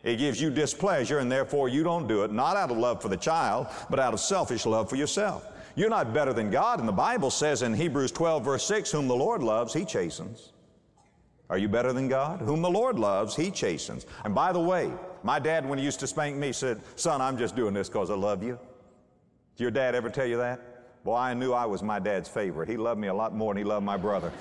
It 0.05 0.17
gives 0.17 0.41
you 0.41 0.51
displeasure, 0.51 1.19
and 1.19 1.31
therefore 1.31 1.69
you 1.69 1.83
don't 1.83 2.07
do 2.07 2.23
it, 2.23 2.33
not 2.33 2.57
out 2.57 2.71
of 2.71 2.79
love 2.79 3.03
for 3.03 3.09
the 3.09 3.17
child, 3.17 3.67
but 3.91 3.99
out 3.99 4.15
of 4.15 4.21
selfish 4.21 4.65
love 4.65 4.89
for 4.89 4.97
yourself. 4.97 5.47
You're 5.75 5.91
not 5.91 6.15
better 6.15 6.33
than 6.33 6.51
God, 6.51 6.79
and 6.79 6.89
the 6.89 6.93
Bible 6.93 7.31
says 7.31 7.63
in 7.63 7.75
Hebrews 7.75 8.13
12, 8.13 8.45
verse 8.45 8.65
6, 8.65 8.91
Whom 8.93 9.09
the 9.09 9.17
Lord 9.17 9.43
loves, 9.43 9.75
he 9.75 9.85
chastens. 9.85 10.53
Are 11.51 11.59
you 11.59 11.69
better 11.69 11.93
than 11.93 12.09
God? 12.09 12.41
Whom 12.41 12.63
the 12.63 12.71
Lord 12.71 12.99
loves, 12.99 13.35
he 13.35 13.51
chastens. 13.51 14.07
And 14.25 14.35
by 14.35 14.53
the 14.53 14.61
way, 14.61 14.93
my 15.23 15.39
dad, 15.39 15.69
when 15.69 15.79
he 15.79 15.85
used 15.85 16.01
to 16.01 16.07
spank 16.07 16.37
me, 16.37 16.53
said, 16.53 16.81
Son, 16.97 17.21
I'm 17.21 17.39
just 17.39 17.57
doing 17.57 17.75
this 17.75 17.89
because 17.89 18.11
I 18.11 18.15
love 18.15 18.43
you. 18.43 18.59
Did 19.59 19.65
your 19.65 19.71
dad 19.73 19.97
ever 19.97 20.09
tell 20.09 20.25
you 20.25 20.37
that? 20.37 21.03
Boy, 21.03 21.17
I 21.17 21.35
knew 21.35 21.53
I 21.53 21.67
was 21.67 21.83
my 21.83 21.99
dad's 21.99 22.29
favorite. 22.29 22.69
He 22.69 22.77
loved 22.77 23.01
me 23.01 23.09
a 23.09 23.15
lot 23.15 23.35
more 23.35 23.53
than 23.53 23.59
he 23.59 23.65
loved 23.65 23.85
my 23.85 23.97
brother. 23.97 24.33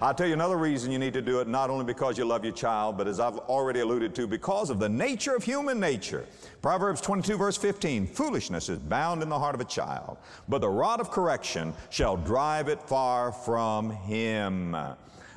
I'll 0.00 0.12
tell 0.12 0.26
you 0.26 0.32
another 0.32 0.56
reason 0.56 0.90
you 0.90 0.98
need 0.98 1.12
to 1.12 1.22
do 1.22 1.38
it, 1.38 1.46
not 1.46 1.70
only 1.70 1.84
because 1.84 2.18
you 2.18 2.24
love 2.24 2.42
your 2.42 2.52
child, 2.52 2.98
but 2.98 3.06
as 3.06 3.20
I've 3.20 3.38
already 3.38 3.80
alluded 3.80 4.16
to, 4.16 4.26
because 4.26 4.68
of 4.68 4.80
the 4.80 4.88
nature 4.88 5.36
of 5.36 5.44
human 5.44 5.78
nature. 5.78 6.26
Proverbs 6.60 7.00
22, 7.00 7.36
verse 7.36 7.56
15 7.56 8.04
Foolishness 8.04 8.68
is 8.68 8.80
bound 8.80 9.22
in 9.22 9.28
the 9.28 9.38
heart 9.38 9.54
of 9.54 9.60
a 9.60 9.64
child, 9.64 10.18
but 10.48 10.60
the 10.60 10.68
rod 10.68 10.98
of 10.98 11.12
correction 11.12 11.72
shall 11.88 12.16
drive 12.16 12.66
it 12.66 12.82
far 12.82 13.30
from 13.30 13.92
him. 13.92 14.76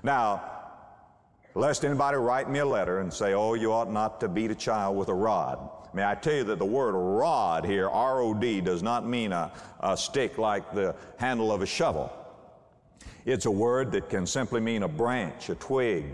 Now, 0.01 0.41
lest 1.53 1.85
anybody 1.85 2.17
write 2.17 2.49
me 2.49 2.57
a 2.57 2.65
letter 2.65 3.01
and 3.01 3.13
say, 3.13 3.35
oh, 3.35 3.53
you 3.53 3.71
ought 3.71 3.91
not 3.91 4.19
to 4.21 4.27
beat 4.27 4.49
a 4.49 4.55
child 4.55 4.97
with 4.97 5.09
a 5.09 5.13
rod. 5.13 5.69
May 5.93 6.06
I 6.06 6.15
tell 6.15 6.34
you 6.34 6.43
that 6.45 6.60
the 6.60 6.65
word 6.65 6.93
rod 6.93 7.65
here, 7.65 7.89
R 7.89 8.21
O 8.21 8.34
D, 8.34 8.62
does 8.62 8.84
not 8.84 9.08
mean 9.08 9.32
a, 9.32 9.52
a 9.80 9.97
stick 9.97 10.38
like 10.38 10.73
the 10.73 10.95
handle 11.17 11.52
of 11.52 11.62
a 11.62 11.65
shovel. 11.65 12.12
It's 13.25 13.45
a 13.45 13.52
word 13.52 13.91
that 13.93 14.10
can 14.10 14.25
simply 14.25 14.62
mean 14.62 14.84
a 14.84 14.88
branch, 14.88 15.49
a 15.49 15.56
twig, 15.56 16.06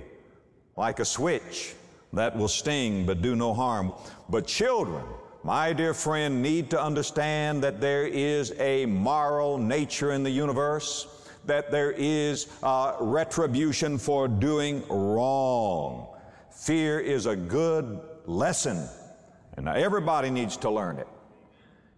like 0.75 0.99
a 0.99 1.05
switch 1.05 1.73
that 2.13 2.37
will 2.37 2.47
sting 2.47 3.05
but 3.05 3.21
do 3.21 3.35
no 3.35 3.53
harm. 3.53 3.93
But 4.29 4.47
children, 4.47 5.03
my 5.43 5.73
dear 5.73 5.93
friend, 5.93 6.41
need 6.41 6.69
to 6.71 6.81
understand 6.81 7.63
that 7.63 7.79
there 7.81 8.07
is 8.07 8.53
a 8.57 8.85
moral 8.85 9.57
nature 9.57 10.13
in 10.13 10.23
the 10.23 10.31
universe, 10.31 11.07
that 11.45 11.69
there 11.69 11.91
is 11.91 12.47
retribution 12.63 13.97
for 13.97 14.27
doing 14.27 14.83
wrong. 14.87 16.07
Fear 16.49 17.01
is 17.01 17.25
a 17.27 17.35
good 17.35 17.99
lesson, 18.25 18.87
and 19.57 19.65
now 19.65 19.73
everybody 19.73 20.29
needs 20.29 20.57
to 20.57 20.69
learn 20.69 20.97
it. 20.97 21.07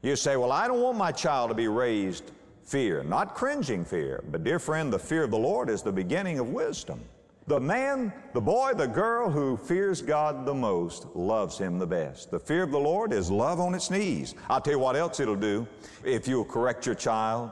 You 0.02 0.16
say, 0.16 0.38
Well, 0.38 0.52
I 0.52 0.68
don't 0.68 0.82
want 0.82 0.98
my 0.98 1.12
child 1.12 1.50
to 1.50 1.56
be 1.56 1.68
raised 1.68 2.32
fear, 2.64 3.04
not 3.04 3.36
cringing 3.36 3.86
fear, 3.86 4.24
but 4.30 4.44
dear 4.44 4.60
friend, 4.60 4.92
the 4.92 5.00
fear 5.00 5.24
of 5.24 5.32
the 5.32 5.38
Lord 5.38 5.70
is 5.70 5.82
the 5.82 5.92
beginning 5.92 6.40
of 6.40 6.50
wisdom. 6.50 7.00
The 7.48 7.60
man, 7.62 8.12
the 8.34 8.42
boy, 8.42 8.74
the 8.74 8.88
girl 8.88 9.30
who 9.30 9.56
fears 9.56 10.02
God 10.02 10.46
the 10.46 10.54
most 10.54 11.08
loves 11.16 11.58
Him 11.58 11.80
the 11.80 11.88
best. 11.88 12.30
The 12.30 12.40
fear 12.40 12.64
of 12.64 12.72
the 12.72 12.80
Lord 12.80 13.14
is 13.14 13.32
love 13.32 13.62
on 13.62 13.74
its 13.74 13.90
knees. 13.90 14.36
I'll 14.50 14.60
tell 14.60 14.74
you 14.74 14.80
what 14.80 14.98
else 14.98 15.22
it'll 15.22 15.38
do. 15.38 15.66
If 16.04 16.28
you'll 16.28 16.44
correct 16.44 16.86
your 16.86 16.96
child, 16.96 17.52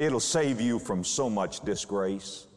it'll 0.00 0.18
save 0.18 0.60
you 0.60 0.80
from 0.80 1.04
so 1.04 1.30
much 1.30 1.60
disgrace. 1.60 2.48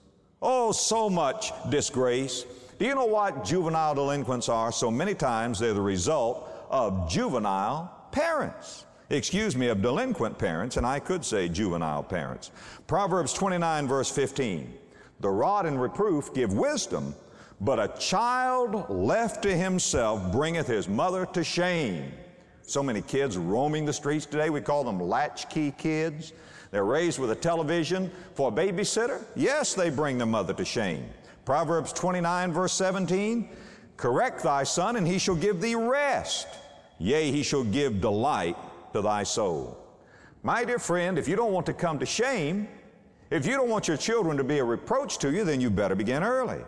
Oh, 0.41 0.71
so 0.71 1.11
much 1.11 1.51
disgrace. 1.69 2.45
Do 2.79 2.85
you 2.85 2.95
know 2.95 3.05
what 3.05 3.43
juvenile 3.43 3.93
delinquents 3.93 4.49
are? 4.49 4.71
So 4.71 4.89
many 4.89 5.13
times 5.13 5.59
they're 5.59 5.75
the 5.75 5.81
result 5.81 6.48
of 6.69 7.09
juvenile 7.09 7.93
parents 8.11 8.85
excuse 9.09 9.55
me, 9.55 9.67
of 9.67 9.81
delinquent 9.81 10.37
parents, 10.37 10.77
and 10.77 10.85
I 10.85 10.99
could 10.99 11.25
say 11.25 11.49
juvenile 11.49 12.03
parents. 12.03 12.51
Proverbs 12.87 13.33
29, 13.33 13.87
verse 13.87 14.11
15. 14.11 14.73
The 15.19 15.29
rod 15.29 15.65
and 15.65 15.81
reproof 15.81 16.33
give 16.33 16.53
wisdom, 16.53 17.15
but 17.59 17.79
a 17.79 17.99
child 17.99 18.89
left 18.89 19.43
to 19.43 19.55
himself 19.55 20.31
bringeth 20.31 20.67
his 20.67 20.87
mother 20.87 21.25
to 21.27 21.43
shame. 21.43 22.11
So 22.61 22.83
many 22.83 23.01
kids 23.01 23.35
roaming 23.35 23.85
the 23.85 23.93
streets 23.93 24.25
today, 24.25 24.49
we 24.49 24.61
call 24.61 24.83
them 24.83 24.99
latchkey 24.99 25.71
kids. 25.71 26.33
They're 26.71 26.85
raised 26.85 27.17
with 27.17 27.31
a 27.31 27.35
television 27.35 28.11
for 28.35 28.49
a 28.49 28.51
babysitter. 28.51 29.23
Yes, 29.35 29.73
they 29.73 29.89
bring 29.89 30.19
their 30.19 30.27
mother 30.27 30.53
to 30.53 30.63
shame. 30.63 31.09
Proverbs 31.45 31.91
29, 31.93 32.53
verse 32.53 32.73
17 32.73 33.49
Correct 33.99 34.43
thy 34.43 34.63
son, 34.63 34.95
and 34.95 35.05
he 35.05 35.19
shall 35.19 35.35
give 35.35 35.59
thee 35.59 35.75
rest. 35.75 36.47
Yea, 36.99 37.31
he 37.31 37.43
shall 37.43 37.65
give 37.65 37.99
delight 37.99 38.55
to 38.93 39.01
thy 39.01 39.23
soul. 39.23 39.77
My 40.41 40.63
dear 40.63 40.79
friend, 40.79 41.17
if 41.17 41.27
you 41.27 41.35
don't 41.35 41.51
want 41.51 41.65
to 41.65 41.73
come 41.73 41.99
to 41.99 42.05
shame, 42.05 42.69
if 43.29 43.45
you 43.45 43.57
don't 43.57 43.67
want 43.67 43.89
your 43.89 43.97
children 43.97 44.37
to 44.37 44.43
be 44.45 44.59
a 44.59 44.63
reproach 44.63 45.17
to 45.17 45.33
you, 45.33 45.43
then 45.43 45.59
you 45.59 45.69
better 45.69 45.95
begin 45.95 46.23
early. 46.23 46.61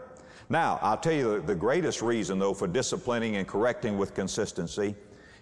Now, 0.49 0.77
I'll 0.81 0.97
tell 0.97 1.13
you 1.13 1.35
the, 1.35 1.39
the 1.39 1.55
greatest 1.55 2.01
reason, 2.01 2.37
though, 2.37 2.53
for 2.53 2.67
disciplining 2.67 3.37
and 3.37 3.47
correcting 3.47 3.97
with 3.97 4.13
consistency, 4.13 4.93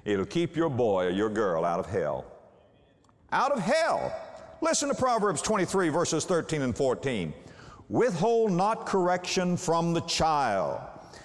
it'll 0.05 0.27
keep 0.27 0.55
your 0.55 0.69
boy 0.69 1.07
or 1.07 1.09
your 1.09 1.29
girl 1.29 1.65
out 1.65 1.79
of 1.79 1.87
hell. 1.87 2.23
Out 3.31 3.51
of 3.51 3.61
hell. 3.61 4.15
Listen 4.61 4.89
to 4.89 4.95
Proverbs 4.95 5.41
23, 5.41 5.89
verses 5.89 6.23
13 6.23 6.61
and 6.61 6.77
14. 6.77 7.33
Withhold 7.89 8.51
not 8.51 8.85
correction 8.85 9.57
from 9.57 9.93
the 9.93 10.01
child. 10.01 10.79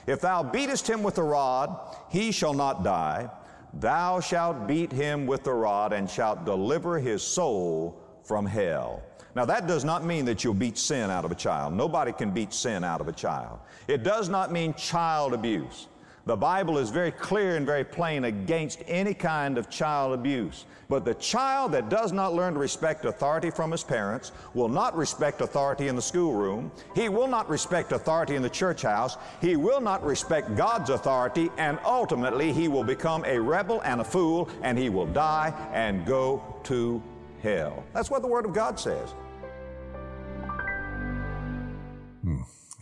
If 0.07 0.21
thou 0.21 0.43
beatest 0.43 0.89
him 0.89 1.03
with 1.03 1.19
a 1.19 1.23
rod, 1.23 1.97
he 2.11 2.31
shall 2.31 2.55
not 2.55 2.85
die. 2.85 3.31
Thou 3.73 4.21
shalt 4.21 4.67
beat 4.67 4.93
him 4.93 5.27
with 5.27 5.45
the 5.45 5.53
rod 5.53 5.93
and 5.93 6.09
shalt 6.09 6.45
deliver 6.45 6.99
his 6.99 7.23
soul 7.23 8.01
from 8.23 8.47
hell. 8.47 9.03
Now, 9.35 9.45
that 9.47 9.67
does 9.67 9.85
not 9.85 10.05
mean 10.05 10.25
that 10.27 10.45
you'll 10.45 10.55
beat 10.55 10.79
sin 10.79 11.11
out 11.11 11.25
of 11.25 11.33
a 11.33 11.35
child. 11.35 11.75
Nobody 11.75 12.13
can 12.13 12.31
beat 12.31 12.53
sin 12.53 12.85
out 12.85 13.01
of 13.01 13.09
a 13.09 13.13
child. 13.13 13.59
It 13.89 14.05
does 14.05 14.29
not 14.29 14.53
mean 14.53 14.75
child 14.75 15.35
abuse. 15.35 15.89
The 16.27 16.37
Bible 16.37 16.79
is 16.79 16.89
very 16.89 17.11
clear 17.11 17.57
and 17.57 17.67
very 17.67 17.85
plain 17.85 18.25
against 18.25 18.83
any 18.89 19.13
kind 19.13 19.59
of 19.59 19.69
child 19.69 20.15
abuse. 20.15 20.65
But 20.89 21.05
the 21.05 21.15
child 21.15 21.73
that 21.73 21.91
does 21.91 22.13
not 22.13 22.33
learn 22.33 22.55
to 22.55 22.61
respect 22.61 23.05
authority 23.05 23.51
from 23.51 23.71
his 23.71 23.85
parents 23.85 24.33
will 24.55 24.71
not 24.71 24.97
respect 24.97 25.43
authority 25.43 25.89
in 25.89 25.97
the 25.97 26.03
schoolroom. 26.03 26.73
He 26.95 27.11
will 27.11 27.27
not 27.27 27.47
respect 27.51 27.93
authority 27.93 28.37
in 28.37 28.43
the 28.43 28.49
church 28.49 28.81
house. 28.83 29.19
He 29.43 29.57
will 29.57 29.83
not 29.83 30.03
respect 30.03 30.57
God's 30.57 30.89
authority, 30.89 31.51
and 31.59 31.79
ultimately 31.85 32.55
he 32.55 32.69
will 32.69 32.85
become 32.85 33.23
a 33.27 33.39
rebel 33.39 33.83
and 33.83 34.01
a 34.01 34.05
fool, 34.05 34.49
and 34.63 34.79
he 34.79 34.89
will 34.89 35.07
die 35.07 35.53
and 35.75 36.07
go 36.07 36.43
to 36.65 37.03
hell. 37.43 37.85
That's 37.93 38.11
what 38.11 38.23
the 38.23 38.29
Word 38.29 38.47
of 38.47 38.55
God 38.55 38.81
says. 38.81 39.13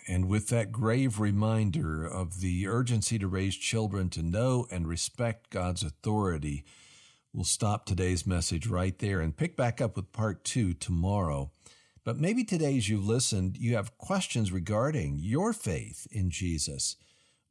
And 0.08 0.28
with 0.28 0.48
that 0.48 0.72
grave 0.72 1.20
reminder 1.20 2.04
of 2.04 2.40
the 2.40 2.66
urgency 2.66 3.18
to 3.18 3.28
raise 3.28 3.56
children 3.56 4.10
to 4.10 4.22
know 4.22 4.66
and 4.70 4.88
respect 4.88 5.50
God's 5.50 5.82
authority, 5.82 6.64
we'll 7.32 7.44
stop 7.44 7.86
today's 7.86 8.26
message 8.26 8.66
right 8.66 8.98
there 8.98 9.20
and 9.20 9.36
pick 9.36 9.56
back 9.56 9.80
up 9.80 9.96
with 9.96 10.12
part 10.12 10.44
two 10.44 10.74
tomorrow. 10.74 11.50
But 12.04 12.18
maybe 12.18 12.42
today, 12.42 12.76
as 12.76 12.88
you've 12.88 13.06
listened, 13.06 13.56
you 13.56 13.76
have 13.76 13.96
questions 13.96 14.50
regarding 14.50 15.18
your 15.20 15.52
faith 15.52 16.08
in 16.10 16.30
Jesus. 16.30 16.96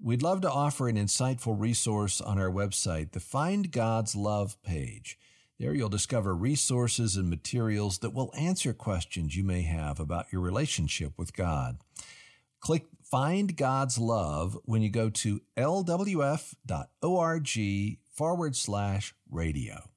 We'd 0.04 0.24
love 0.24 0.42
to 0.42 0.52
offer 0.52 0.90
an 0.90 0.98
insightful 0.98 1.58
resource 1.58 2.20
on 2.20 2.38
our 2.38 2.52
website, 2.52 3.12
the 3.12 3.20
Find 3.20 3.72
God's 3.72 4.16
Love 4.16 4.62
page. 4.62 5.18
There 5.58 5.76
you'll 5.76 5.90
discover 5.90 6.36
resources 6.36 7.16
and 7.16 7.30
materials 7.30 8.00
that 8.00 8.16
will 8.16 8.34
answer 8.36 8.74
questions 8.74 9.38
you 9.38 9.44
may 9.44 9.62
have 9.62 10.00
about 10.00 10.34
your 10.34 10.42
relationship 10.42 11.14
with 11.20 11.36
God. 11.36 11.78
Click 12.62 12.86
Find 13.04 13.58
God's 13.58 13.98
Love 13.98 14.56
when 14.66 14.84
you 14.84 14.90
go 14.90 15.10
to 15.10 15.42
lwf.org 15.58 16.60
forward 18.14 18.56
slash 18.56 19.16
radio. 19.30 19.90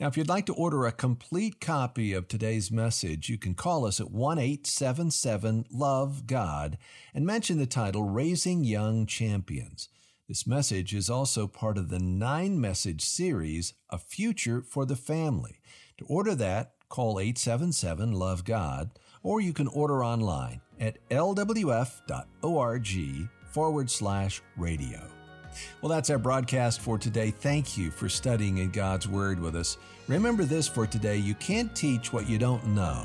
Now, 0.00 0.08
if 0.08 0.16
you'd 0.16 0.28
like 0.28 0.46
to 0.46 0.54
order 0.54 0.86
a 0.86 0.92
complete 0.92 1.60
copy 1.60 2.14
of 2.14 2.28
today's 2.28 2.70
message, 2.70 3.28
you 3.28 3.36
can 3.36 3.54
call 3.54 3.84
us 3.84 4.00
at 4.00 4.10
1 4.10 4.38
877 4.38 5.66
Love 5.70 6.26
God 6.26 6.78
and 7.14 7.26
mention 7.26 7.58
the 7.58 7.66
title 7.66 8.04
Raising 8.04 8.64
Young 8.64 9.04
Champions. 9.04 9.90
This 10.28 10.46
message 10.46 10.94
is 10.94 11.10
also 11.10 11.46
part 11.46 11.76
of 11.76 11.90
the 11.90 11.98
nine 11.98 12.58
message 12.58 13.02
series, 13.02 13.74
A 13.90 13.98
Future 13.98 14.62
for 14.62 14.86
the 14.86 14.96
Family. 14.96 15.60
To 15.98 16.06
order 16.06 16.34
that, 16.36 16.72
call 16.88 17.20
877 17.20 18.12
Love 18.12 18.44
God, 18.44 18.90
or 19.22 19.42
you 19.42 19.52
can 19.52 19.68
order 19.68 20.02
online 20.02 20.62
at 20.82 20.98
lwf.org 21.08 22.88
forward 23.44 23.88
slash 23.88 24.42
radio. 24.56 25.00
Well, 25.80 25.90
that's 25.90 26.10
our 26.10 26.18
broadcast 26.18 26.80
for 26.80 26.98
today. 26.98 27.30
Thank 27.30 27.78
you 27.78 27.90
for 27.90 28.08
studying 28.08 28.58
in 28.58 28.70
God's 28.70 29.06
Word 29.06 29.38
with 29.38 29.54
us. 29.54 29.78
Remember 30.08 30.44
this 30.44 30.68
for 30.68 30.86
today 30.86 31.16
you 31.16 31.34
can't 31.34 31.74
teach 31.74 32.12
what 32.12 32.28
you 32.28 32.38
don't 32.38 32.66
know. 32.68 33.04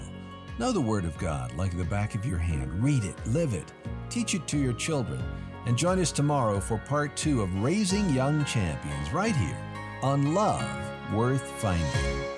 Know 0.58 0.72
the 0.72 0.82
Word 0.82 1.06
of 1.06 1.18
God 1.18 1.54
like 1.56 1.78
the 1.78 1.86
back 1.86 2.16
of 2.16 2.26
your 2.26 2.40
hand. 2.40 2.84
Read 2.84 3.04
it, 3.04 3.16
live 3.28 3.54
it, 3.54 3.72
teach 4.10 4.34
it 4.34 4.48
to 4.48 4.58
your 4.58 4.74
children. 4.74 5.22
And 5.66 5.78
join 5.78 6.00
us 6.00 6.12
tomorrow 6.12 6.60
for 6.60 6.78
part 6.78 7.16
two 7.16 7.42
of 7.42 7.62
Raising 7.62 8.10
Young 8.12 8.46
Champions 8.46 9.12
right 9.12 9.36
here 9.36 9.58
on 10.02 10.34
Love 10.34 10.66
Worth 11.14 11.46
Finding. 11.60 12.37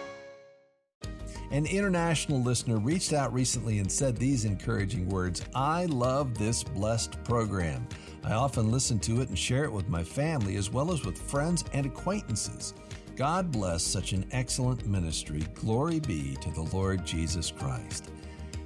An 1.51 1.65
international 1.65 2.39
listener 2.43 2.77
reached 2.77 3.12
out 3.12 3.33
recently 3.33 3.79
and 3.79 3.91
said 3.91 4.15
these 4.15 4.45
encouraging 4.45 5.09
words 5.09 5.41
I 5.55 5.85
love 5.85 6.38
this 6.38 6.63
blessed 6.63 7.23
program. 7.23 7.88
I 8.23 8.33
often 8.33 8.71
listen 8.71 8.99
to 8.99 9.21
it 9.21 9.29
and 9.29 9.39
share 9.39 9.63
it 9.63 9.71
with 9.71 9.89
my 9.89 10.03
family 10.03 10.57
as 10.57 10.69
well 10.69 10.91
as 10.91 11.03
with 11.03 11.17
friends 11.17 11.63
and 11.73 11.88
acquaintances. 11.88 12.75
God 13.15 13.51
bless 13.51 13.81
such 13.81 14.13
an 14.13 14.27
excellent 14.31 14.85
ministry. 14.85 15.41
Glory 15.55 15.99
be 15.99 16.35
to 16.35 16.51
the 16.51 16.69
Lord 16.71 17.03
Jesus 17.03 17.49
Christ. 17.49 18.12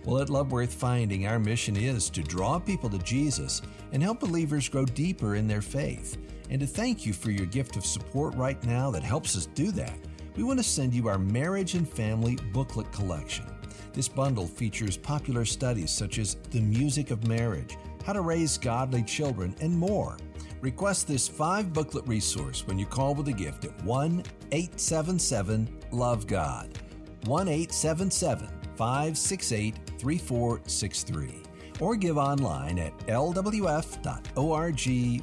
Well, 0.03 0.21
at 0.21 0.29
Love 0.29 0.51
Worth 0.51 0.73
Finding, 0.73 1.25
our 1.25 1.39
mission 1.39 1.77
is 1.77 2.09
to 2.09 2.21
draw 2.21 2.59
people 2.59 2.89
to 2.89 2.97
Jesus 2.99 3.61
and 3.93 4.03
help 4.03 4.19
believers 4.19 4.67
grow 4.67 4.83
deeper 4.83 5.35
in 5.35 5.47
their 5.47 5.61
faith. 5.61 6.17
And 6.49 6.59
to 6.59 6.67
thank 6.67 7.05
you 7.05 7.13
for 7.13 7.31
your 7.31 7.45
gift 7.45 7.77
of 7.77 7.85
support 7.85 8.35
right 8.35 8.61
now 8.65 8.91
that 8.91 9.03
helps 9.03 9.37
us 9.37 9.45
do 9.45 9.71
that 9.71 9.97
we 10.35 10.43
want 10.43 10.59
to 10.59 10.63
send 10.63 10.93
you 10.93 11.07
our 11.07 11.19
Marriage 11.19 11.75
and 11.75 11.87
Family 11.87 12.37
booklet 12.51 12.91
collection. 12.91 13.45
This 13.93 14.07
bundle 14.07 14.47
features 14.47 14.97
popular 14.97 15.45
studies 15.45 15.91
such 15.91 16.17
as 16.17 16.35
The 16.49 16.61
Music 16.61 17.11
of 17.11 17.27
Marriage, 17.27 17.77
How 18.03 18.13
to 18.13 18.21
Raise 18.21 18.57
Godly 18.57 19.03
Children, 19.03 19.55
and 19.61 19.77
more. 19.77 20.17
Request 20.61 21.07
this 21.07 21.27
five 21.27 21.73
booklet 21.73 22.07
resource 22.07 22.65
when 22.65 22.79
you 22.79 22.85
call 22.85 23.13
with 23.13 23.27
a 23.27 23.33
gift 23.33 23.65
at 23.65 23.83
1 23.83 24.23
877 24.51 25.69
Love 25.91 26.25
God. 26.25 26.79
1 27.25 27.47
877 27.47 28.47
568 28.75 29.75
3463. 29.99 31.43
Or 31.79 31.95
give 31.95 32.17
online 32.17 32.79
at 32.79 32.97
lwf.org 33.07 33.63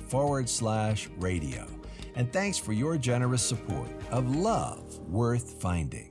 forward 0.02 0.48
slash 0.48 1.08
radio. 1.18 1.79
And 2.14 2.32
thanks 2.32 2.58
for 2.58 2.72
your 2.72 2.98
generous 2.98 3.42
support 3.42 3.88
of 4.10 4.34
Love 4.36 4.98
Worth 5.08 5.60
Finding. 5.60 6.09